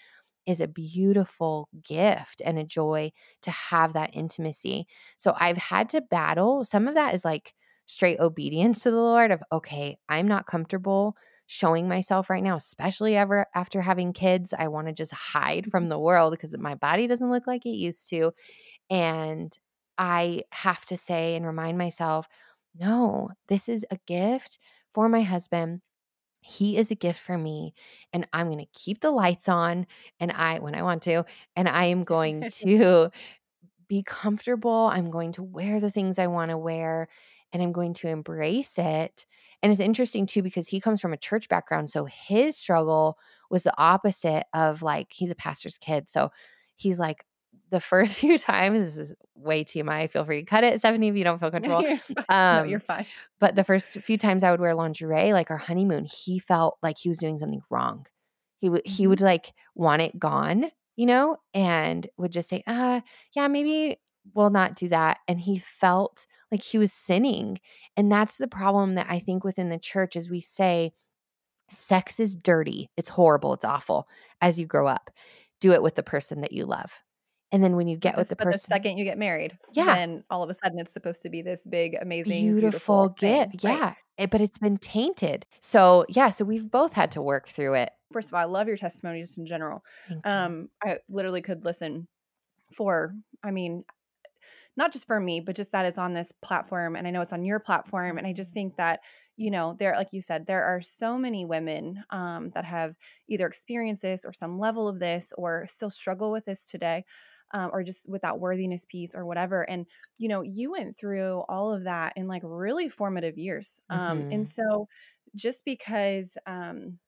[0.47, 4.87] is a beautiful gift and a joy to have that intimacy.
[5.19, 6.65] So I've had to battle.
[6.65, 7.55] Some of that is like
[7.89, 13.17] straight obedience to the Lord of, okay, I'm not comfortable showing myself right now, especially
[13.17, 14.53] ever after having kids.
[14.57, 15.91] I want to just hide from mm-hmm.
[15.91, 18.33] the world because my body doesn't look like it used to.
[18.91, 19.51] And
[19.97, 22.29] I have to say and remind myself,
[22.79, 24.59] no, this is a gift
[24.93, 25.81] for my husband.
[26.43, 27.73] He is a gift for me
[28.13, 29.87] and I'm going to keep the lights on
[30.21, 31.25] and I when I want to
[31.57, 33.11] and I am going to
[33.89, 34.91] be comfortable.
[34.93, 37.09] I'm going to wear the things I want to wear
[37.53, 39.27] and I'm going to embrace it.
[39.63, 41.91] And it's interesting too because he comes from a church background.
[41.91, 43.19] So his struggle
[43.51, 46.09] was the opposite of like, he's a pastor's kid.
[46.09, 46.31] So
[46.77, 47.25] he's like,
[47.71, 50.11] the first few times, this is way TMI.
[50.11, 51.85] Feel free to cut it, Stephanie, if you don't feel comfortable.
[52.29, 53.07] Um, no, you're fine.
[53.41, 56.99] But the first few times I would wear lingerie, like our honeymoon, he felt like
[56.99, 58.07] he was doing something wrong.
[58.61, 58.93] He would mm-hmm.
[58.93, 63.01] he would like want it gone, you know, and would just say, uh,
[63.35, 63.99] yeah, maybe
[64.35, 65.19] we'll not do that.
[65.27, 67.59] And he felt like he was sinning.
[67.97, 70.93] And that's the problem that I think within the church is we say
[71.71, 72.91] sex is dirty.
[72.97, 73.53] It's horrible.
[73.55, 74.09] It's awful
[74.41, 75.11] as you grow up.
[75.61, 76.93] Do it with the person that you love.
[77.51, 79.95] And then when you get with the but person, the second you get married, Yeah.
[79.95, 83.65] then all of a sudden it's supposed to be this big, amazing, beautiful beautiful gift.
[83.65, 83.79] right?
[83.79, 83.95] Yeah.
[84.19, 85.47] It, but it's been tainted.
[85.61, 86.29] So, yeah.
[86.31, 87.91] So we've both had to work through it.
[88.13, 89.83] First of all, I love your testimony just in general.
[90.25, 92.07] Um, I literally could listen
[92.75, 93.85] for, I mean,
[94.79, 97.35] not just for me, but just that it's on this platform and I know it's
[97.35, 98.19] on your platform.
[98.19, 99.01] And I just think that,
[99.37, 102.97] you know, there, like you said, there are so many women um, that have
[103.29, 107.05] either experienced this or some level of this or still struggle with this today
[107.53, 109.63] um, or just with that worthiness piece or whatever.
[109.69, 109.87] And,
[110.19, 113.81] you know, you went through all of that in like really formative years.
[113.91, 114.89] Um, hmm and so
[115.35, 116.99] just because, um,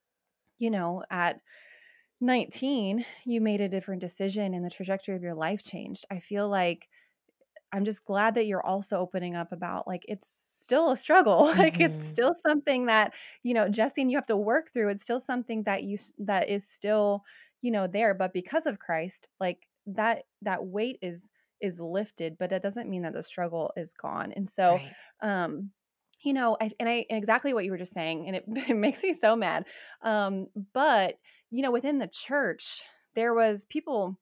[0.59, 1.40] you know, at
[2.20, 6.50] 19, you made a different decision and the trajectory of your life changed, I feel
[6.50, 6.89] like
[7.72, 11.44] I'm just glad that you're also opening up about like it's still a struggle.
[11.59, 14.88] like it's hmm still something that, you know, Jesse and you have to work through.
[14.90, 17.24] It's still something that you that is still,
[17.62, 21.30] you know, there, but because of Christ, like that that weight is
[21.61, 24.33] is lifted, but that doesn't mean that the struggle is gone.
[24.33, 24.96] And so Right.
[25.22, 25.70] um
[26.22, 28.76] you know, I, and I and exactly what you were just saying, and it, it
[28.76, 29.64] makes me so mad.
[30.02, 31.16] Um, but
[31.50, 32.83] you know, within the church,
[33.14, 34.18] there was people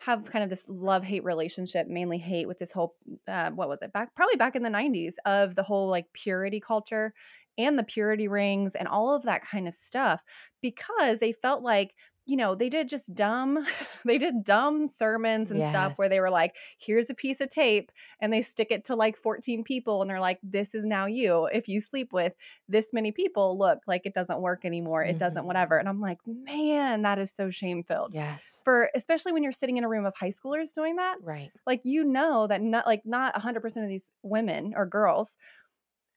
[0.00, 2.96] have kind of this love hate relationship, mainly hate with this whole
[3.28, 6.60] uh, what was it back probably back in the 90s of the whole like purity
[6.60, 7.14] culture
[7.56, 10.20] and the purity rings and all of that kind of stuff
[10.60, 11.94] because they felt like
[12.26, 13.66] you know they did just dumb
[14.04, 17.92] they did dumb sermons and stuff where they were like here's a piece of tape
[18.20, 21.46] and they stick it to like 14 people and they're like this is now you.
[21.46, 22.34] If you sleep with
[22.68, 25.02] this many people look like it doesn't work anymore.
[25.04, 25.78] It doesn't hmm whatever.
[25.78, 28.64] And i'm like man that is so shame filled Yes.
[28.64, 31.52] for especially when you're sitting in a room of high schoolers doing that Right.
[31.66, 35.36] like you know that not like not 100% of these women or girls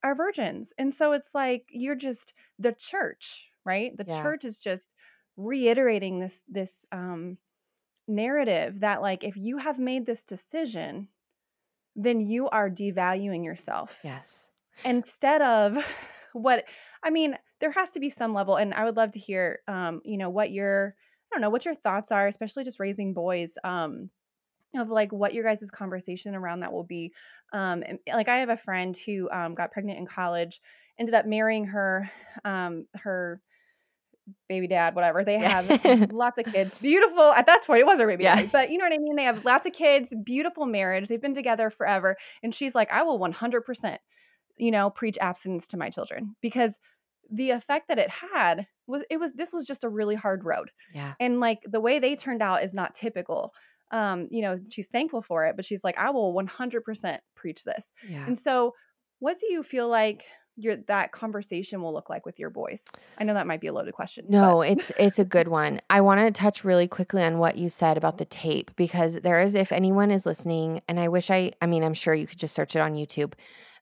[0.03, 0.73] are virgins.
[0.77, 3.97] And so it's like you're just the church right?
[3.97, 4.31] The Yeah.
[4.31, 4.93] church is just
[5.37, 7.37] reiterating this this um
[8.07, 11.07] narrative that like if you have made this decision
[11.95, 14.47] then you are devaluing yourself Yes.
[14.83, 15.77] instead of
[16.33, 16.65] what
[17.03, 20.01] i mean there has to be some level and i would love to hear um
[20.03, 20.95] you know what your
[21.31, 24.09] i don't know what your thoughts are especially just raising boys um
[24.75, 27.11] of like what your guys' conversation around that will be
[27.53, 30.61] um like i have a friend who um got pregnant in college
[30.99, 32.09] ended up marrying her
[32.45, 33.41] um her
[34.49, 38.07] baby dad whatever they have lots of kids beautiful at that point it was her
[38.07, 38.35] baby yeah.
[38.35, 41.21] daddy but you know what i mean they have lots of kids beautiful marriage they've
[41.21, 43.97] been together forever and she's like i will 100%
[44.57, 46.75] you know, preach abstinence to my children because
[47.31, 50.71] the effect that it had was it was this was just a really hard road.
[50.93, 51.13] Yeah.
[51.19, 53.53] And like the way they turned out is not typical.
[53.91, 57.93] Um, you know, she's thankful for it, but she's like, I will 100% preach this.
[58.07, 58.25] Yeah.
[58.25, 58.73] And so,
[59.19, 60.23] what do you feel like
[60.57, 62.83] your that conversation will look like with your boys?
[63.17, 65.79] I know that might be a loaded question, but No, it's it's a good one.
[65.89, 68.49] I want to touch really quickly on what you said about the mm-hmm.
[68.49, 71.93] tape because there is if anyone is listening and I wish I I mean I'm
[71.93, 73.33] sure you could just search it on YouTube.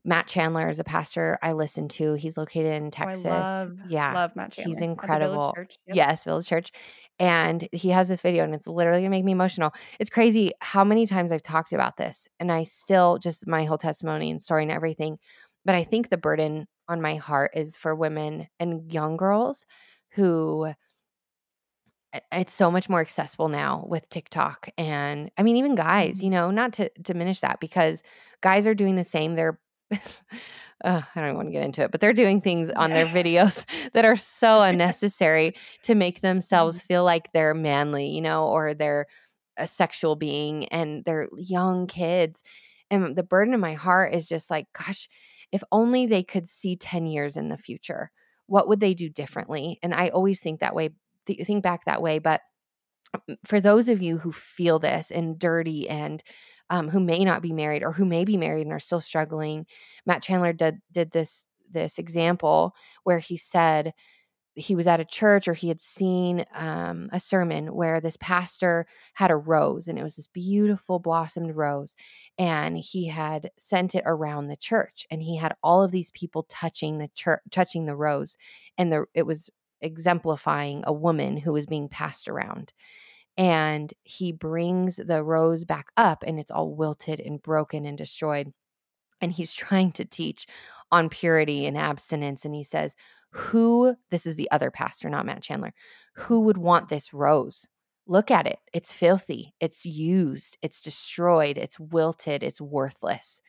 [0.07, 2.13] Matt Chandler is a pastor I listen to.
[2.13, 3.25] He's located in oh, I Texas.
[3.25, 4.13] love Yeah.
[4.13, 5.54] love Matt He's Chandler Village incredible.
[5.56, 5.79] Church.
[5.87, 5.95] Yep.
[5.95, 6.71] Yes, Village Church.
[7.17, 9.73] And he has this video and it's literally gonna make me emotional.
[10.00, 13.79] It's crazy how many times I've talked about this and I still just my whole
[13.79, 15.17] testimony and story and everything.
[15.65, 19.65] But I think the burden on my heart is for women and young girls
[20.11, 20.73] who
[22.31, 26.31] it's so much more accessible now with TikTok and I mean even guys, you Mhm.
[26.31, 28.03] know, not to diminish that because
[28.41, 29.35] guys are doing the same.
[29.35, 29.59] They're
[30.83, 33.65] uh, I don't want to get into it, but they're doing things on their videos
[33.93, 36.81] that are so unnecessary to make themselves Mhm.
[36.81, 39.07] feel like they're manly, you know, or they're
[39.57, 42.43] a sexual being and they're young kids.
[42.91, 45.07] And the burden in my heart is just like, gosh,
[45.52, 48.12] if only they could see 10 years in the future,
[48.48, 49.79] what would they do differently?
[49.81, 50.89] And I always think that way,
[51.25, 52.19] th- think back that way.
[52.19, 52.41] But
[53.29, 56.23] mm, for those of you who feel this and dirty and
[56.69, 59.65] um, who may not be married or who may be married and are still struggling,
[60.06, 63.93] Matt Chandler did did this this example where he said
[64.56, 68.87] he was at a church or he had seen um, a sermon where this pastor
[69.13, 71.95] had a rose and it was this beautiful blossomed rose
[72.37, 76.45] and he had sent it around the church and he had all of these people
[76.49, 78.37] touching the church touching the rose
[78.77, 79.49] and the it was
[79.81, 82.73] exemplifying a woman who was being passed around.
[83.37, 88.53] And he brings the rose back up and it's all wilted and broken and destroyed.
[89.21, 90.47] And he's trying to teach
[90.92, 92.96] on purity and abstinence and he says
[93.36, 95.73] who, this is the other pastor, not Matt Chandler,
[96.15, 97.65] who would want this rose?
[98.08, 98.60] Look at it.
[98.71, 99.54] It's filthy.
[99.60, 100.58] It's used.
[100.62, 101.58] It's destroyed.
[101.58, 102.44] It's wilted.
[102.44, 103.42] It's worthless.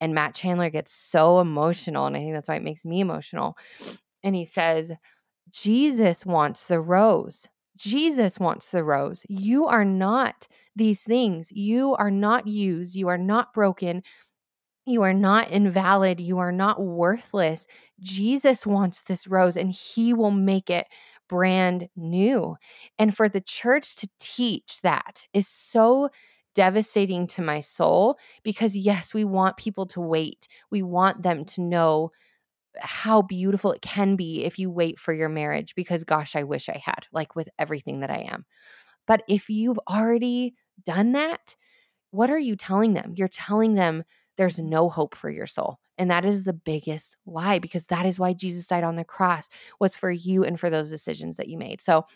[0.00, 2.06] And Matt Chandler gets so emotional.
[2.06, 3.56] And I think that's why it makes me emotional.
[4.22, 4.92] And he says,
[5.50, 7.48] Jesus wants the rose.
[7.76, 9.24] Jesus wants the rose.
[9.28, 11.50] You are not these things.
[11.50, 12.94] You are not used.
[12.94, 14.02] You are not broken.
[14.86, 16.20] You are not invalid.
[16.20, 17.66] You are not worthless.
[18.00, 20.86] Jesus wants this rose and he will make it
[21.28, 22.56] brand new.
[22.98, 26.10] And for the church to teach that is so
[26.54, 30.48] devastating to my soul because, yes, we want people to wait.
[30.70, 32.12] We want them to know
[32.78, 36.68] how beautiful it can be if you wait for your marriage because, gosh, I wish
[36.68, 38.44] I had, like with everything that I am.
[39.06, 40.54] But if you've already
[40.84, 41.56] done that,
[42.10, 43.14] what are you telling them?
[43.16, 44.04] You're telling them,
[44.36, 45.78] there's no hope for your soul.
[45.96, 49.48] And that is the biggest lie because that is why Jesus died on the cross
[49.78, 51.80] was for you and for those decisions that you made.
[51.80, 52.06] So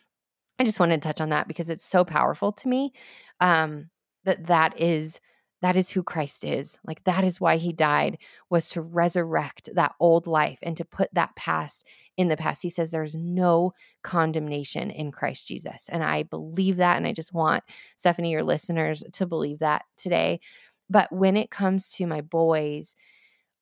[0.59, 2.93] I just wanted to touch on that because it's so powerful to me
[3.41, 3.91] um,
[4.25, 5.21] that that is
[5.61, 6.79] that is who Christ is.
[6.85, 11.12] Like that is why he died was to resurrect that old life and to put
[11.14, 11.85] that past
[12.16, 12.62] in the past.
[12.62, 13.73] He says there's no
[14.05, 15.89] condemnation in Christ Jesus.
[15.89, 17.64] And I believe that and I just want
[17.97, 20.41] Stephanie your listeners to believe that today
[20.91, 22.95] but when it comes to my boys,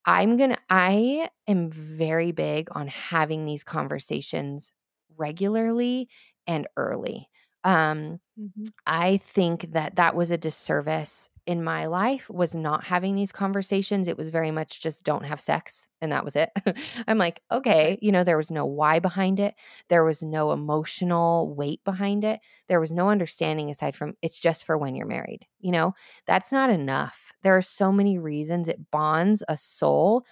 [0.05, 4.71] I'm going to, I am very big on having these conversations
[5.17, 6.07] regularly
[6.45, 7.29] and early.
[7.63, 8.67] Um, mm-hmm.
[8.85, 14.07] I think that that was a disservice in my life was not having these conversations.
[14.09, 16.51] It was very much just don't have sex and that was it.
[17.07, 19.55] I'm like, okay, you know, there was no why behind it.
[19.87, 22.41] There was no emotional weight behind it.
[22.67, 25.47] There was no understanding aside from it's just for when you're married.
[25.59, 25.95] You know,
[26.27, 27.31] that's not enough.
[27.43, 30.25] There are so many reasons it bonds a soul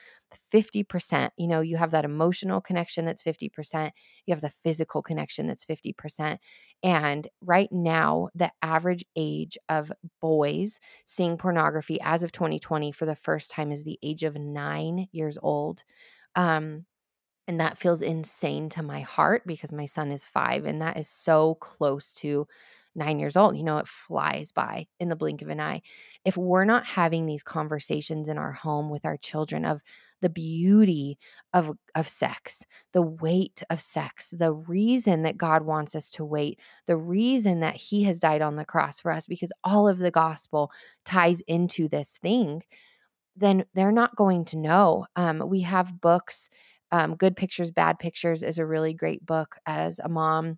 [0.52, 1.34] 50%.
[1.38, 3.92] You know, you have that emotional connection that's 50%,
[4.26, 6.40] you have the physical connection that's 50%.
[6.84, 13.16] And right now, the average age of boys seeing pornography as of 2020 for the
[13.16, 15.84] first time is the age of nine years old.
[16.36, 16.86] Um,
[17.48, 21.08] and that feels insane to my heart because my son is five, and that is
[21.08, 22.48] so close to
[22.96, 23.56] nine years old.
[23.58, 25.82] You know, it flies by in the blink of an eye.
[26.24, 29.82] If we're not having these conversations in our home with our children of
[30.26, 31.20] the beauty
[31.54, 36.60] of, of sex, the weight of sex, the reason that God wants us to wait,
[36.88, 40.10] the reason that He has died on the cross for us, because all of the
[40.10, 40.72] gospel
[41.06, 42.64] ties into this thing,
[43.36, 45.06] then they're not going to know.
[45.16, 46.50] Um, we have books.
[46.92, 50.58] Um, Good Pictures, Bad Pictures is a really great book as a mom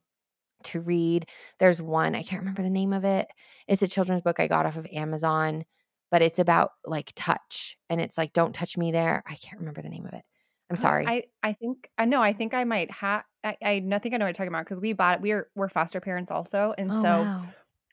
[0.64, 1.28] to read.
[1.60, 3.28] There's one, I can't remember the name of it.
[3.68, 5.66] It's a children's book I got off of Amazon,
[6.12, 9.24] but it's about like touch and it's like don't touch me there.
[9.26, 10.24] I can't remember the name of it.
[10.70, 11.06] I'm sorry.
[11.08, 12.22] I I think I know.
[12.22, 13.24] I think I might have.
[13.44, 15.22] I, I think I know what you're talking about because we bought.
[15.22, 17.46] We're we're foster parents also, and oh, so wow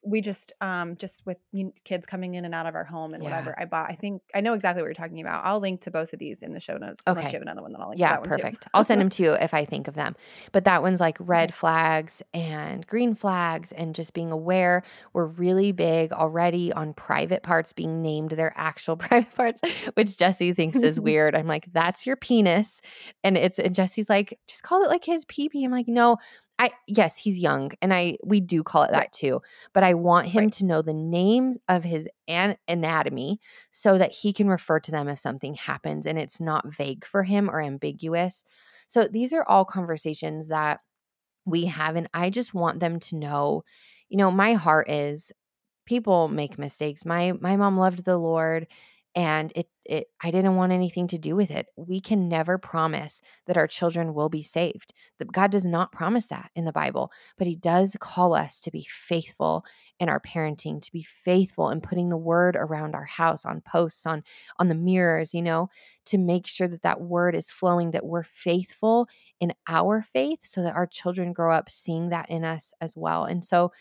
[0.05, 1.39] we just um just with
[1.85, 3.31] kids coming in and out of our home and yeah.
[3.31, 3.91] whatever I bought.
[3.91, 5.45] I think I know exactly what you're talking about.
[5.45, 7.03] I'll link to both of these in the show notes.
[7.07, 7.19] Okay.
[7.19, 8.01] Unless you have another one that I'll link.
[8.01, 8.69] Yeah, perfect.
[8.75, 10.15] I'll send them to you if I think of them.
[10.53, 14.83] But that one's like red flags and green flags and just being aware.
[15.13, 19.61] We're really big already on private parts being named their actual private parts,
[19.95, 21.35] which Jesse thinks is weird.
[21.35, 22.81] I'm like, that's your penis,
[23.23, 25.65] and it's and Jesse's like, just call it like his pee pee.
[25.65, 26.19] I'm like, no,
[26.59, 29.13] I yes, he's young and I we do call it that right.
[29.13, 29.43] too.
[29.73, 30.53] But I want him right.
[30.55, 33.41] to know the names of his an- anatomy
[33.71, 37.25] so that he can refer to them if something happens and it's not vague for
[37.25, 38.45] him or ambiguous.
[38.87, 40.81] So these are all conversations that
[41.45, 43.65] we have and I just want them to know,
[44.09, 45.33] you know, my heart is
[45.87, 47.05] people make mistakes.
[47.05, 48.67] My my mom loved the Lord
[49.15, 51.67] and it it I didn't want anything to do with it.
[51.77, 54.93] We can never promise that our children will be saved.
[55.33, 58.87] God does not promise that in the Bible, but he does call us to be
[58.91, 59.65] faithful
[60.01, 64.07] in our parenting, to be faithful in putting the word around our house on posts,
[64.07, 64.23] on
[64.59, 65.69] on the mirrors, you know,
[66.07, 69.09] to make sure that that word is flowing that we're faithful
[69.41, 73.25] in our faith so that our children grow up seeing that in us as well.
[73.25, 73.73] And so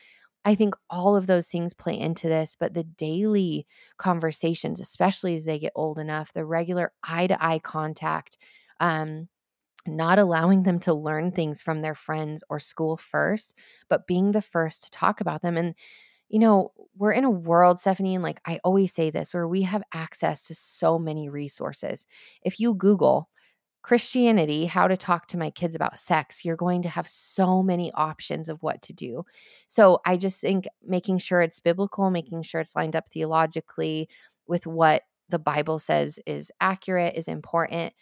[0.46, 3.66] I think all of those things play into this, but the daily
[3.98, 8.38] conversations, especially as they get old enough, the regular eye to eye contact,
[8.80, 9.30] um,
[9.88, 13.56] not allowing them to learn things from their friends or school first,
[13.90, 15.58] but being the first to talk about them.
[15.58, 15.76] And,
[16.30, 19.64] you know, we're in a world, Stephanie, and like I always say this, where we
[19.64, 22.08] have access to so many resources.
[22.44, 23.30] If you Google,
[23.84, 27.92] Christianity, how to talk to my kids about sex, you're going to have so many
[27.94, 29.24] options of what to do.
[29.68, 34.10] So I just think making sure it's biblical, making sure it's lined up theologically
[34.48, 37.94] with what the Bible says is accurate is important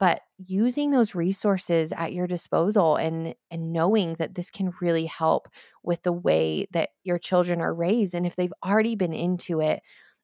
[0.00, 5.48] but using those resources at your disposal and and knowing that this can really help
[5.82, 9.80] with the way that your children are raised and if they've already been into it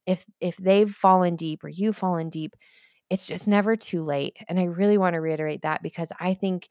[0.06, 2.56] if if they've fallen deep or you've fallen deep
[3.10, 4.38] it's just never too late.
[4.48, 6.68] And I really want to reiterate that because I think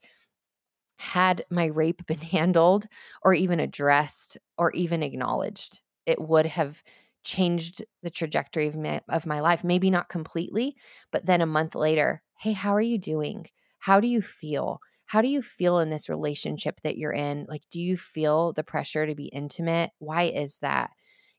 [0.98, 2.86] had my rape been handled
[3.22, 6.82] or even addressed or even acknowledged, it would have
[7.22, 9.62] changed the trajectory of my, of my life.
[9.62, 10.76] Maybe not completely,
[11.12, 13.46] but then a month later, hey, how are you doing?
[13.78, 14.80] How do you feel?
[15.06, 17.44] How do you feel in this relationship that you're in?
[17.48, 19.90] Like, do you feel the pressure to be intimate?
[19.98, 20.90] Why is that?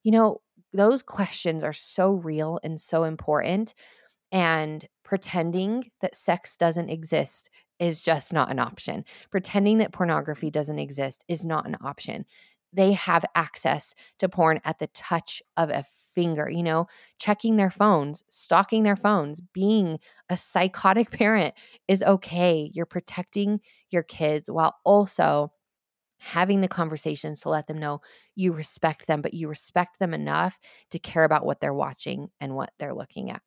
[0.03, 0.41] You know,
[0.73, 3.73] those questions are so real and so important
[4.31, 9.03] and pretending that sex doesn't exist is just not an option.
[9.29, 10.53] Pretending that pornography mm.
[10.53, 12.25] doesn't exist is not an option.
[12.73, 16.87] They have access to porn at the touch of a finger, you know,
[17.19, 21.53] checking their phones, stalking their phones, being a psychotic parent
[21.87, 22.69] is okay.
[22.73, 23.59] You're protecting
[23.89, 25.51] your kids while also
[26.19, 27.99] having the conversations to let them know
[28.35, 30.57] you respect them, but you respect them enough
[30.91, 33.41] to care about what they're watching and what they're looking at.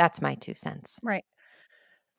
[0.00, 0.98] That's my two cents.
[1.02, 1.24] Right.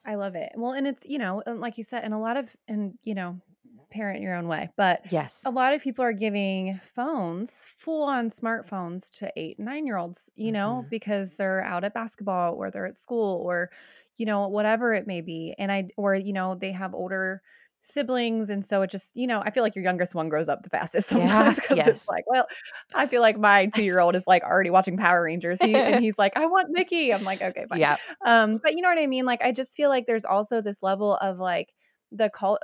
[0.05, 0.51] I love it.
[0.55, 3.41] Well, and it's, you know, like you said, and a lot of, and, you know,
[3.89, 8.29] parent your own way, but yes, a lot of people are giving phones, full on
[8.29, 10.89] smartphones to eight, nine year olds, you know, mm-hmm.
[10.89, 13.71] because they're out at basketball or they're at school or,
[14.17, 15.55] you know, whatever it may be.
[15.57, 17.41] And I, or, you know, they have older
[17.83, 20.61] siblings and so it just you know i feel like your youngest one grows up
[20.63, 21.95] the fastest sometimes because yeah, yes.
[21.95, 22.45] it's like well
[22.93, 26.37] i feel like my two-year-old is like already watching power rangers he, and he's like
[26.37, 27.13] i want mickey.
[27.13, 27.79] I'm like okay fine.
[27.79, 29.25] Yeah um but you know what i mean?
[29.25, 31.73] Like i just feel like there's also this level of like
[32.11, 32.59] the cult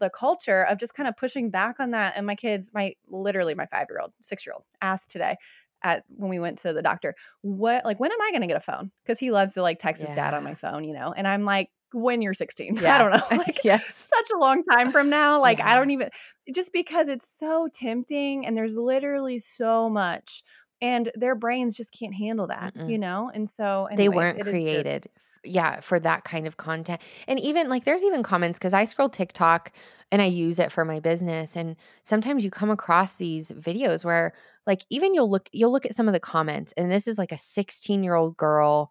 [0.00, 3.54] the culture of just kind of pushing back on that and my kids my literally
[3.54, 5.36] my five-year-old six-year-old asked today
[5.82, 8.56] at when we went to the doctor what like when am i going to get
[8.56, 8.90] a phone?
[9.04, 10.08] Because he loves to like text yeah.
[10.08, 12.76] his dad on my phone you know and i'm like when you're 16.
[12.82, 12.94] Yeah.
[12.94, 13.26] I don't know.
[13.38, 14.08] Like yes.
[14.12, 15.40] such a long time from now.
[15.40, 15.72] Like yeah.
[15.72, 16.10] I don't even
[16.52, 20.42] just because it's so tempting and there's literally so much
[20.80, 22.90] and their brains just can't handle that, Mm-mm.
[22.90, 23.30] you know?
[23.32, 27.00] And so anyways, they weren't created just, yeah, for that kind of content.
[27.26, 29.72] And even like there's even comments cuz I scroll TikTok
[30.10, 34.34] and I use it for my business and sometimes you come across these videos where
[34.66, 37.32] like even you'll look you'll look at some of the comments and this is like
[37.32, 38.90] a 16-year-old girl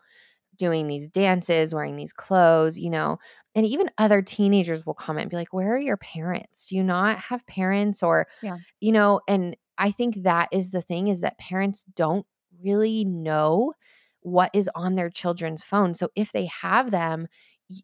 [0.58, 3.18] doing these dances, wearing these clothes, you know,
[3.56, 6.68] and even other teenagers will comment and be like, Where are your parents?
[6.68, 8.04] Do you not have parents?
[8.04, 8.58] Or, yeah.
[8.80, 12.26] you know, and I think that is the thing is that parents don't
[12.62, 13.74] really know
[14.22, 15.94] what is on their children's phone.
[15.94, 17.28] So if they have them,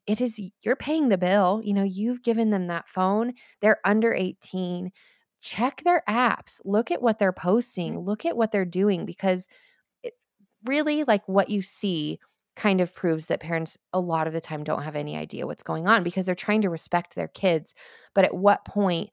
[0.07, 1.61] it is you're paying the bill.
[1.63, 3.33] You know, you've given them that phone.
[3.61, 4.91] They're under 18.
[5.41, 6.61] Check their apps.
[6.63, 7.37] Look at what they're mm.
[7.41, 7.99] posting.
[7.99, 9.47] Look at what they're doing because
[10.03, 10.13] it,
[10.63, 12.19] really like what you see
[12.55, 15.63] kind of proves that parents a lot of the time don't have any idea what's
[15.63, 17.73] going on because they're trying to respect their kids.
[18.13, 19.09] But at what point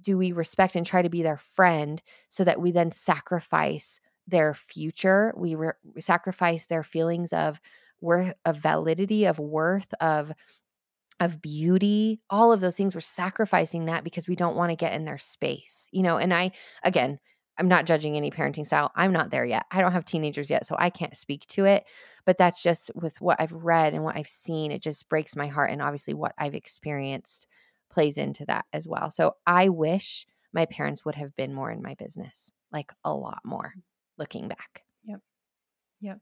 [0.00, 4.54] do we respect and try to be their friend so that we then sacrifice their
[4.54, 5.32] future?
[5.36, 7.60] We, re- sacrifice their feelings of
[8.00, 10.32] worth, of validity, of worth, of
[11.20, 12.94] of beauty, all of those things.
[12.94, 16.16] We're sacrificing that because we don't want to get in their space, you know.
[16.16, 17.18] And I, again,
[17.58, 18.90] I'm not judging any parenting style.
[18.96, 19.66] I'm not there yet.
[19.70, 21.84] I don't have teenagers yet, so I can't speak to it.
[22.24, 25.46] But that's just with what I've read and what I've seen, it just breaks my
[25.46, 25.70] heart.
[25.70, 27.46] And obviously, what I've experienced
[27.90, 29.10] plays into that as well.
[29.10, 33.40] So I wish my parents would have been more in my business, like a lot
[33.44, 33.74] more
[34.18, 34.84] looking back.
[35.04, 35.20] Yep.
[36.00, 36.20] Yep.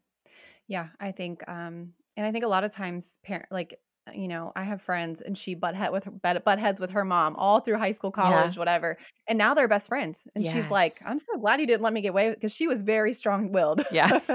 [0.67, 0.89] Yeah.
[1.01, 3.79] I think, um, and I think a lot of times, parent, like,
[4.09, 6.81] Uh, you know, I have friends and she butt head with her, butt, butt heads
[6.81, 8.59] with her mom all through high school, college, yeah.
[8.59, 8.99] whatever.
[9.29, 10.25] And now they're best friends.
[10.35, 10.55] And yes.
[10.55, 13.13] she's like, I'm so glad you didn't let me get away because she was very
[13.13, 13.83] strong willed.
[13.91, 14.21] Yeah.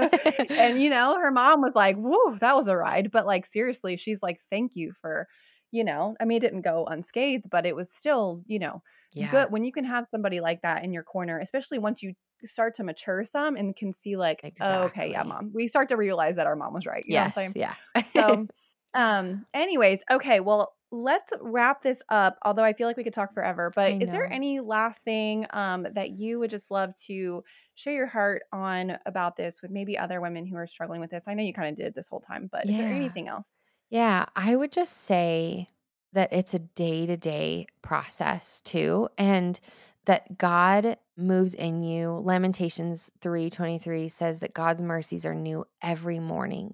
[0.50, 3.10] and you know, her mom was like, Whoa, that was a ride.
[3.10, 5.28] But like seriously, she's like, Thank you for,
[5.70, 9.30] you know, I mean, it didn't go unscathed, but it was still, you know, yeah.
[9.30, 12.14] good when you can have somebody like that in your corner, especially once you
[12.44, 14.76] start to mature some and can see like, exactly.
[14.76, 15.50] oh, okay, yeah, mom.
[15.54, 17.04] We start to realize that our mom was right.
[17.06, 18.06] You yes, know what I'm saying?
[18.14, 18.22] Yeah.
[18.22, 18.46] so
[18.94, 22.38] um, anyways, okay, well, let's wrap this up.
[22.44, 25.86] Although I feel like we could talk forever, but is there any last thing um
[25.94, 27.42] that you would just love to
[27.74, 31.26] share your heart on about this with maybe other women who are struggling with this?
[31.28, 33.52] I know you kind of did this whole time, but is there anything else?
[33.90, 35.68] Yeah, I would just say
[36.12, 39.08] that it's a day to day process too.
[39.18, 39.58] And
[40.06, 42.10] that God moves in you.
[42.24, 46.72] Lamentations 3:23 says that God's mercies are new every morning.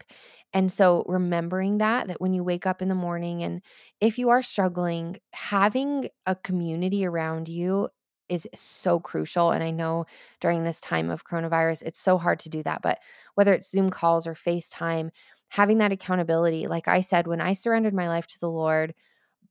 [0.52, 3.62] And so remembering that that when you wake up in the morning and
[4.00, 7.88] if you are struggling, having a community around you
[8.28, 10.06] is so crucial and I know
[10.40, 12.98] during this time of coronavirus it's so hard to do that, but
[13.34, 15.10] whether it's Zoom calls or FaceTime,
[15.48, 18.94] having that accountability, like I said when I surrendered my life to the Lord,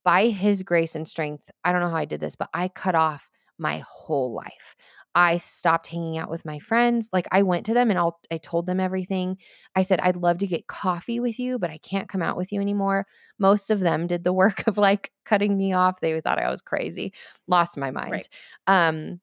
[0.03, 2.95] by his grace and strength, I don't know how I did this, but I cut
[2.95, 3.29] off
[3.59, 4.75] my whole life.
[5.15, 7.09] I stopped hanging out with my friends.
[7.11, 9.37] Like I went to them and I'll, I told them everything.
[9.75, 12.51] I said, I'd love to get coffee with you, but I can't come out with
[12.51, 13.07] you anymore.
[13.39, 15.99] Most of them did the work of like cutting me off.
[15.99, 17.13] They thought I was crazy,
[17.47, 18.11] lost my mind.
[18.11, 18.29] Right.
[18.67, 19.19] Um,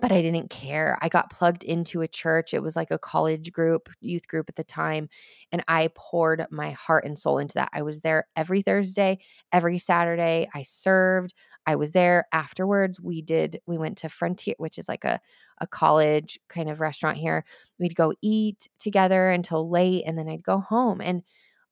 [0.00, 0.98] but I didn't care.
[1.00, 2.52] I got plugged into a church.
[2.52, 5.08] It was like a college group, youth group at the time.
[5.52, 7.70] And I poured my heart and soul into that.
[7.72, 9.18] I was there every Thursday,
[9.52, 10.48] every Saturday.
[10.54, 11.34] I served.
[11.66, 13.00] I was there afterwards.
[13.00, 15.20] We did, we went to Frontier, which is like a,
[15.58, 17.44] a college kind of restaurant here.
[17.78, 21.00] We'd go eat together until late and then I'd go home.
[21.00, 21.22] And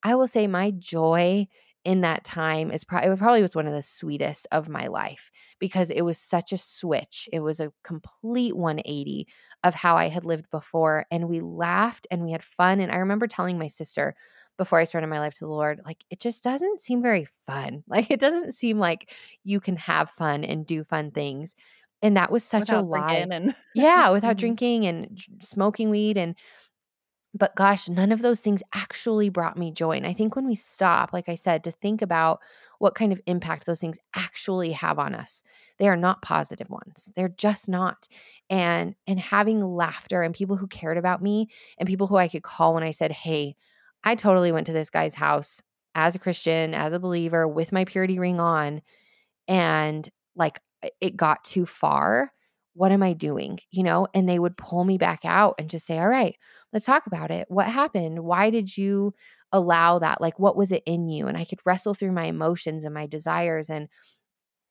[0.02, 1.46] I will say my joy
[1.84, 5.30] in that time is probably it probably was one of the sweetest of my life
[5.58, 7.28] because it was such a switch.
[7.30, 9.28] It was a complete 180
[9.62, 12.96] of how I had lived before and we laughed and we had fun and I
[12.96, 14.14] remember telling my sister
[14.56, 17.82] before I started my life to the Lord, like it just doesn't seem very fun.
[17.88, 19.12] Like it doesn't seem like
[19.44, 21.54] you can have fun and do fun things.
[22.02, 23.26] And that was such without a lie.
[23.30, 24.38] And- yeah, without mm-hmm.
[24.38, 26.34] drinking and smoking weed and
[27.36, 29.96] but gosh, none of those things actually brought me joy.
[29.96, 32.40] And I think when we stop, like I said, to think about
[32.78, 35.42] what kind of impact those things actually have on us,
[35.78, 37.12] they are not positive ones.
[37.16, 38.08] They're just not.
[38.48, 42.44] And and having laughter and people who cared about me and people who I could
[42.44, 43.56] call when I said, "Hey,
[44.04, 45.60] I totally went to this guy's house
[45.94, 48.82] as a Christian, as a believer with my purity ring on
[49.48, 50.60] and like
[51.00, 52.32] it got too far."
[52.76, 53.60] What am I doing?
[53.70, 56.34] You know, and they would pull me back out and just say, All right,
[56.72, 57.46] let's talk about it.
[57.48, 58.24] What happened?
[58.24, 59.14] Why did you
[59.52, 60.20] allow that?
[60.20, 61.28] Like, what was it in you?
[61.28, 63.88] And I could wrestle through my emotions and my desires and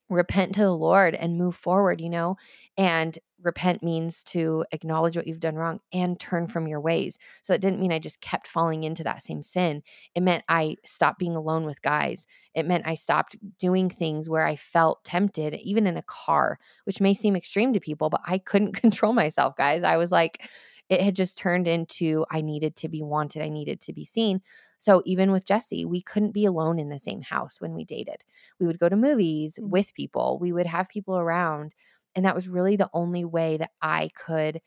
[0.09, 2.35] repent to the Lord and move forward, you know?
[2.77, 7.17] And repent means to acknowledge what you've done wrong and turn from your ways.
[7.41, 9.83] So it didn't mean I just kept falling into that same sin.
[10.15, 12.25] It meant I stopped being alone with guys.
[12.53, 17.01] It meant I stopped doing things where I felt tempted, even in a car, which
[17.01, 19.83] may seem extreme to people, but I couldn't control myself, guys.
[19.83, 20.47] I was like,
[20.89, 24.41] it had just turned into I needed to be wanted, I needed to be seen.
[24.77, 28.17] So even with Jesse, we couldn't be alone in the same house when we dated.
[28.59, 29.69] We would go to movies mm-hmm.
[29.69, 31.73] with people, we would have people around.
[32.15, 34.61] And that was really the only way that I could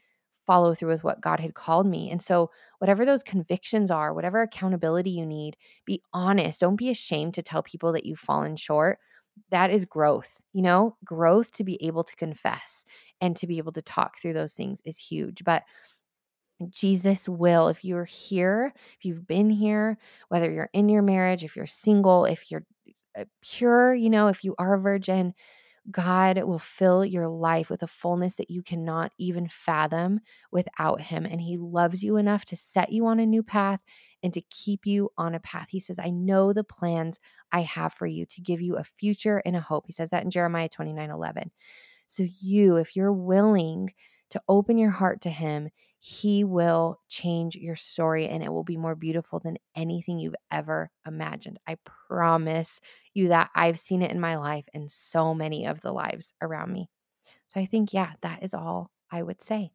[0.47, 2.11] follow through with what God had called me.
[2.11, 6.61] And so, whatever those convictions are, whatever accountability you need, be honest.
[6.61, 8.99] Don't be ashamed to tell people that you've fallen short.
[9.51, 12.87] That is growth, you know, growth to be able to confess
[13.21, 15.45] and to be able to talk through those things is huge.
[15.45, 15.64] But
[16.71, 17.69] Jesus will.
[17.69, 19.99] If you're here, if you've been here,
[20.29, 22.65] whether you're in your marriage, if you're single, if you're
[23.19, 25.35] uh, pure, you know, if you are a virgin,
[25.91, 31.25] God will fill your life with a fullness that you cannot even fathom without Him.
[31.25, 33.81] And He loves you enough to set you on a new path
[34.23, 35.69] and to keep you on a path.
[35.71, 37.21] He says, I know the plans
[37.53, 39.85] I have for you to give you a future and a hope.
[39.87, 41.51] He says that in Jeremiah 29 11.
[42.09, 43.93] So, you, if you're willing
[44.31, 48.77] to open your heart to Him, He will change your story and it will be
[48.77, 51.59] more beautiful than anything you've ever imagined.
[51.67, 51.79] I
[52.09, 52.81] promise
[53.15, 56.73] you that I've seen it in my life and so many of the lives around
[56.73, 56.91] me.
[57.49, 59.73] So I think, yeah, that is all I would say.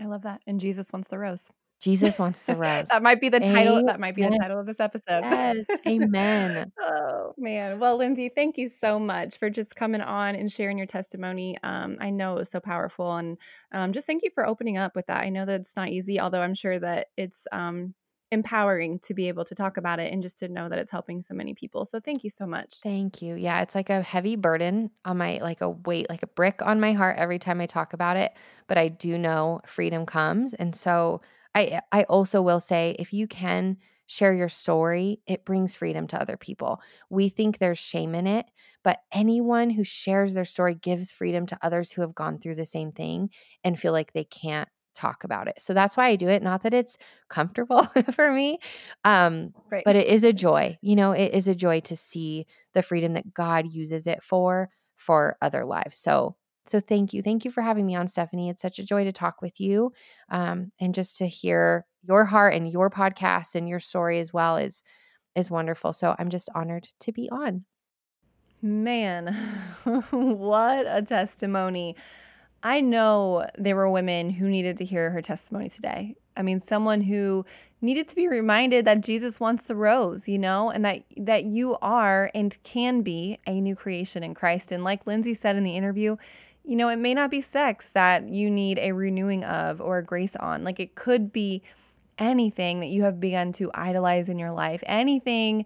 [0.00, 0.42] I love that.
[0.46, 1.48] And Jesus wants the rose.
[1.80, 2.88] Jesus wants to rose.
[2.88, 3.74] that might be the title.
[3.74, 3.86] Amen.
[3.86, 5.22] That might be the title of this episode.
[5.22, 5.64] Yes.
[5.86, 6.72] Amen.
[6.80, 7.78] oh man.
[7.78, 11.56] Well, Lindsay, thank you so much for just coming on and sharing your testimony.
[11.62, 13.38] Um, I know it was so powerful, and
[13.72, 15.24] um, just thank you for opening up with that.
[15.24, 17.94] I know that it's not easy, although I'm sure that it's um,
[18.30, 21.22] empowering to be able to talk about it and just to know that it's helping
[21.22, 21.84] so many people.
[21.84, 22.74] So thank you so much.
[22.82, 23.36] Thank you.
[23.36, 26.80] Yeah, it's like a heavy burden on my like a weight, like a brick on
[26.80, 28.32] my heart every time I talk about it,
[28.66, 30.54] but I do know freedom comes.
[30.54, 31.22] And so
[31.54, 36.20] I I also will say if you can share your story, it brings freedom to
[36.20, 36.80] other people.
[37.10, 38.46] We think there's shame in it,
[38.82, 42.66] but anyone who shares their story gives freedom to others who have gone through the
[42.66, 43.30] same thing
[43.64, 45.60] and feel like they can't talk about it.
[45.60, 46.42] So that's why I do it.
[46.42, 46.96] Not that it's
[47.28, 48.58] comfortable for me,
[49.04, 49.82] um, right.
[49.84, 50.78] but it is a joy.
[50.80, 54.70] You know, it is a joy to see the freedom that God uses it for
[54.96, 55.98] for other lives.
[55.98, 56.34] So
[56.68, 58.50] so thank you, thank you for having me on, Stephanie.
[58.50, 59.92] It's such a joy to talk with you,
[60.30, 64.56] um, and just to hear your heart and your podcast and your story as well
[64.56, 64.82] is
[65.34, 65.92] is wonderful.
[65.92, 67.64] So I'm just honored to be on.
[68.60, 69.34] Man,
[70.10, 71.96] what a testimony.
[72.62, 76.16] I know there were women who needed to hear her testimony today.
[76.36, 77.44] I mean, someone who
[77.80, 81.76] needed to be reminded that Jesus wants the rose, you know, and that that you
[81.82, 84.72] are and can be a new creation in Christ.
[84.72, 86.16] And like Lindsay said in the interview,
[86.68, 90.04] you know, it may not be sex that you need a renewing of or a
[90.04, 90.64] grace on.
[90.64, 91.62] Like it could be
[92.18, 95.64] anything that you have begun to idolize in your life, anything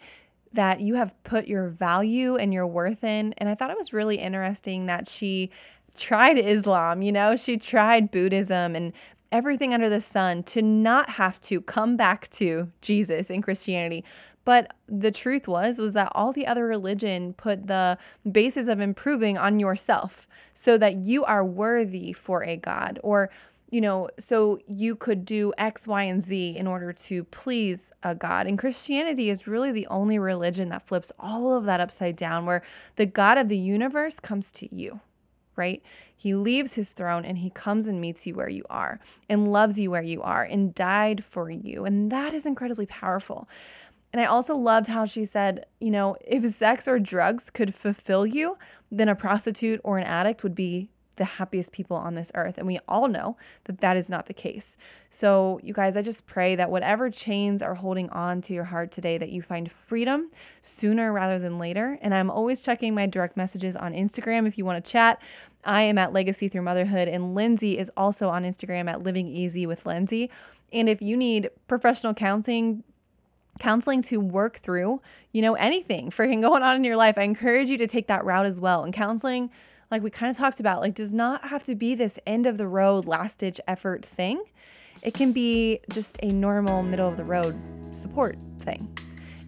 [0.53, 3.32] that you have put your value and your worth in.
[3.38, 5.50] And I thought it was really interesting that she
[5.96, 8.92] tried Islam, you know, she tried Buddhism and
[9.32, 14.05] everything under the sun to not have to come back to Jesus in Christianity.
[14.45, 17.99] But the truth was was that all the other religion put the
[18.30, 23.30] basis of improving on yourself so that you are worthy for a god or
[23.70, 28.14] you know, so you could do X, Y, and Z in order to please a
[28.14, 28.47] God.
[28.47, 32.62] And Christianity is really the only religion that flips all of that upside down, where
[32.97, 35.01] the God of the universe comes to you
[35.57, 35.82] right?
[36.16, 39.78] He leaves his throne and he comes and meets you where you are and loves
[39.78, 41.84] you where you are and died for you.
[41.84, 43.49] And that is incredibly powerful.
[44.12, 48.26] And I also loved how she said, you know, if sex or drugs could fulfill
[48.26, 48.58] you,
[48.90, 52.56] then a prostitute or an addict would be the happiest people on this earth.
[52.58, 54.76] And we all know that that is not the case.
[55.10, 58.90] So, you guys, I just pray that whatever chains are holding on to your heart
[58.90, 60.30] today, that you find freedom
[60.62, 61.98] sooner rather than later.
[62.00, 65.20] And I'm always checking my direct messages on Instagram if you want to chat.
[65.64, 69.66] I am at Legacy Through Motherhood, and Lindsay is also on Instagram at Living Easy
[69.66, 70.30] with Lindsay.
[70.72, 72.82] And if you need professional counseling,
[73.59, 75.00] counseling to work through,
[75.32, 78.24] you know, anything freaking going on in your life, I encourage you to take that
[78.24, 78.84] route as well.
[78.84, 79.50] And counseling
[79.90, 82.57] like we kind of talked about, like does not have to be this end of
[82.57, 84.42] the road, last ditch effort thing.
[85.03, 87.61] It can be just a normal middle of the road
[87.92, 88.88] support thing.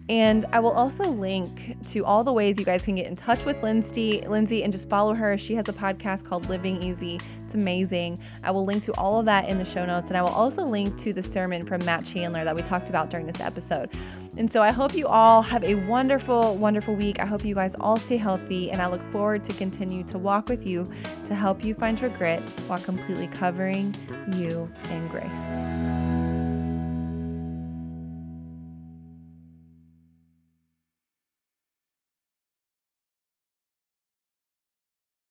[0.07, 3.43] And I will also link to all the ways you guys can get in touch
[3.43, 5.35] with Lindsay, Lindsay, and just follow her.
[5.35, 7.19] She has a podcast called Living Easy.
[7.55, 8.19] Amazing.
[8.43, 10.65] I will link to all of that in the show notes, and I will also
[10.65, 13.89] link to the sermon from Matt Chandler that we talked about during this episode.
[14.35, 17.21] And so I hope you all have a wonderful, wonderful week.
[17.21, 20.49] I hope you guys all stay healthy, and I look forward to continue to walk
[20.49, 20.91] with you
[21.27, 23.95] to help you find your grit while completely covering
[24.33, 26.14] you in grace.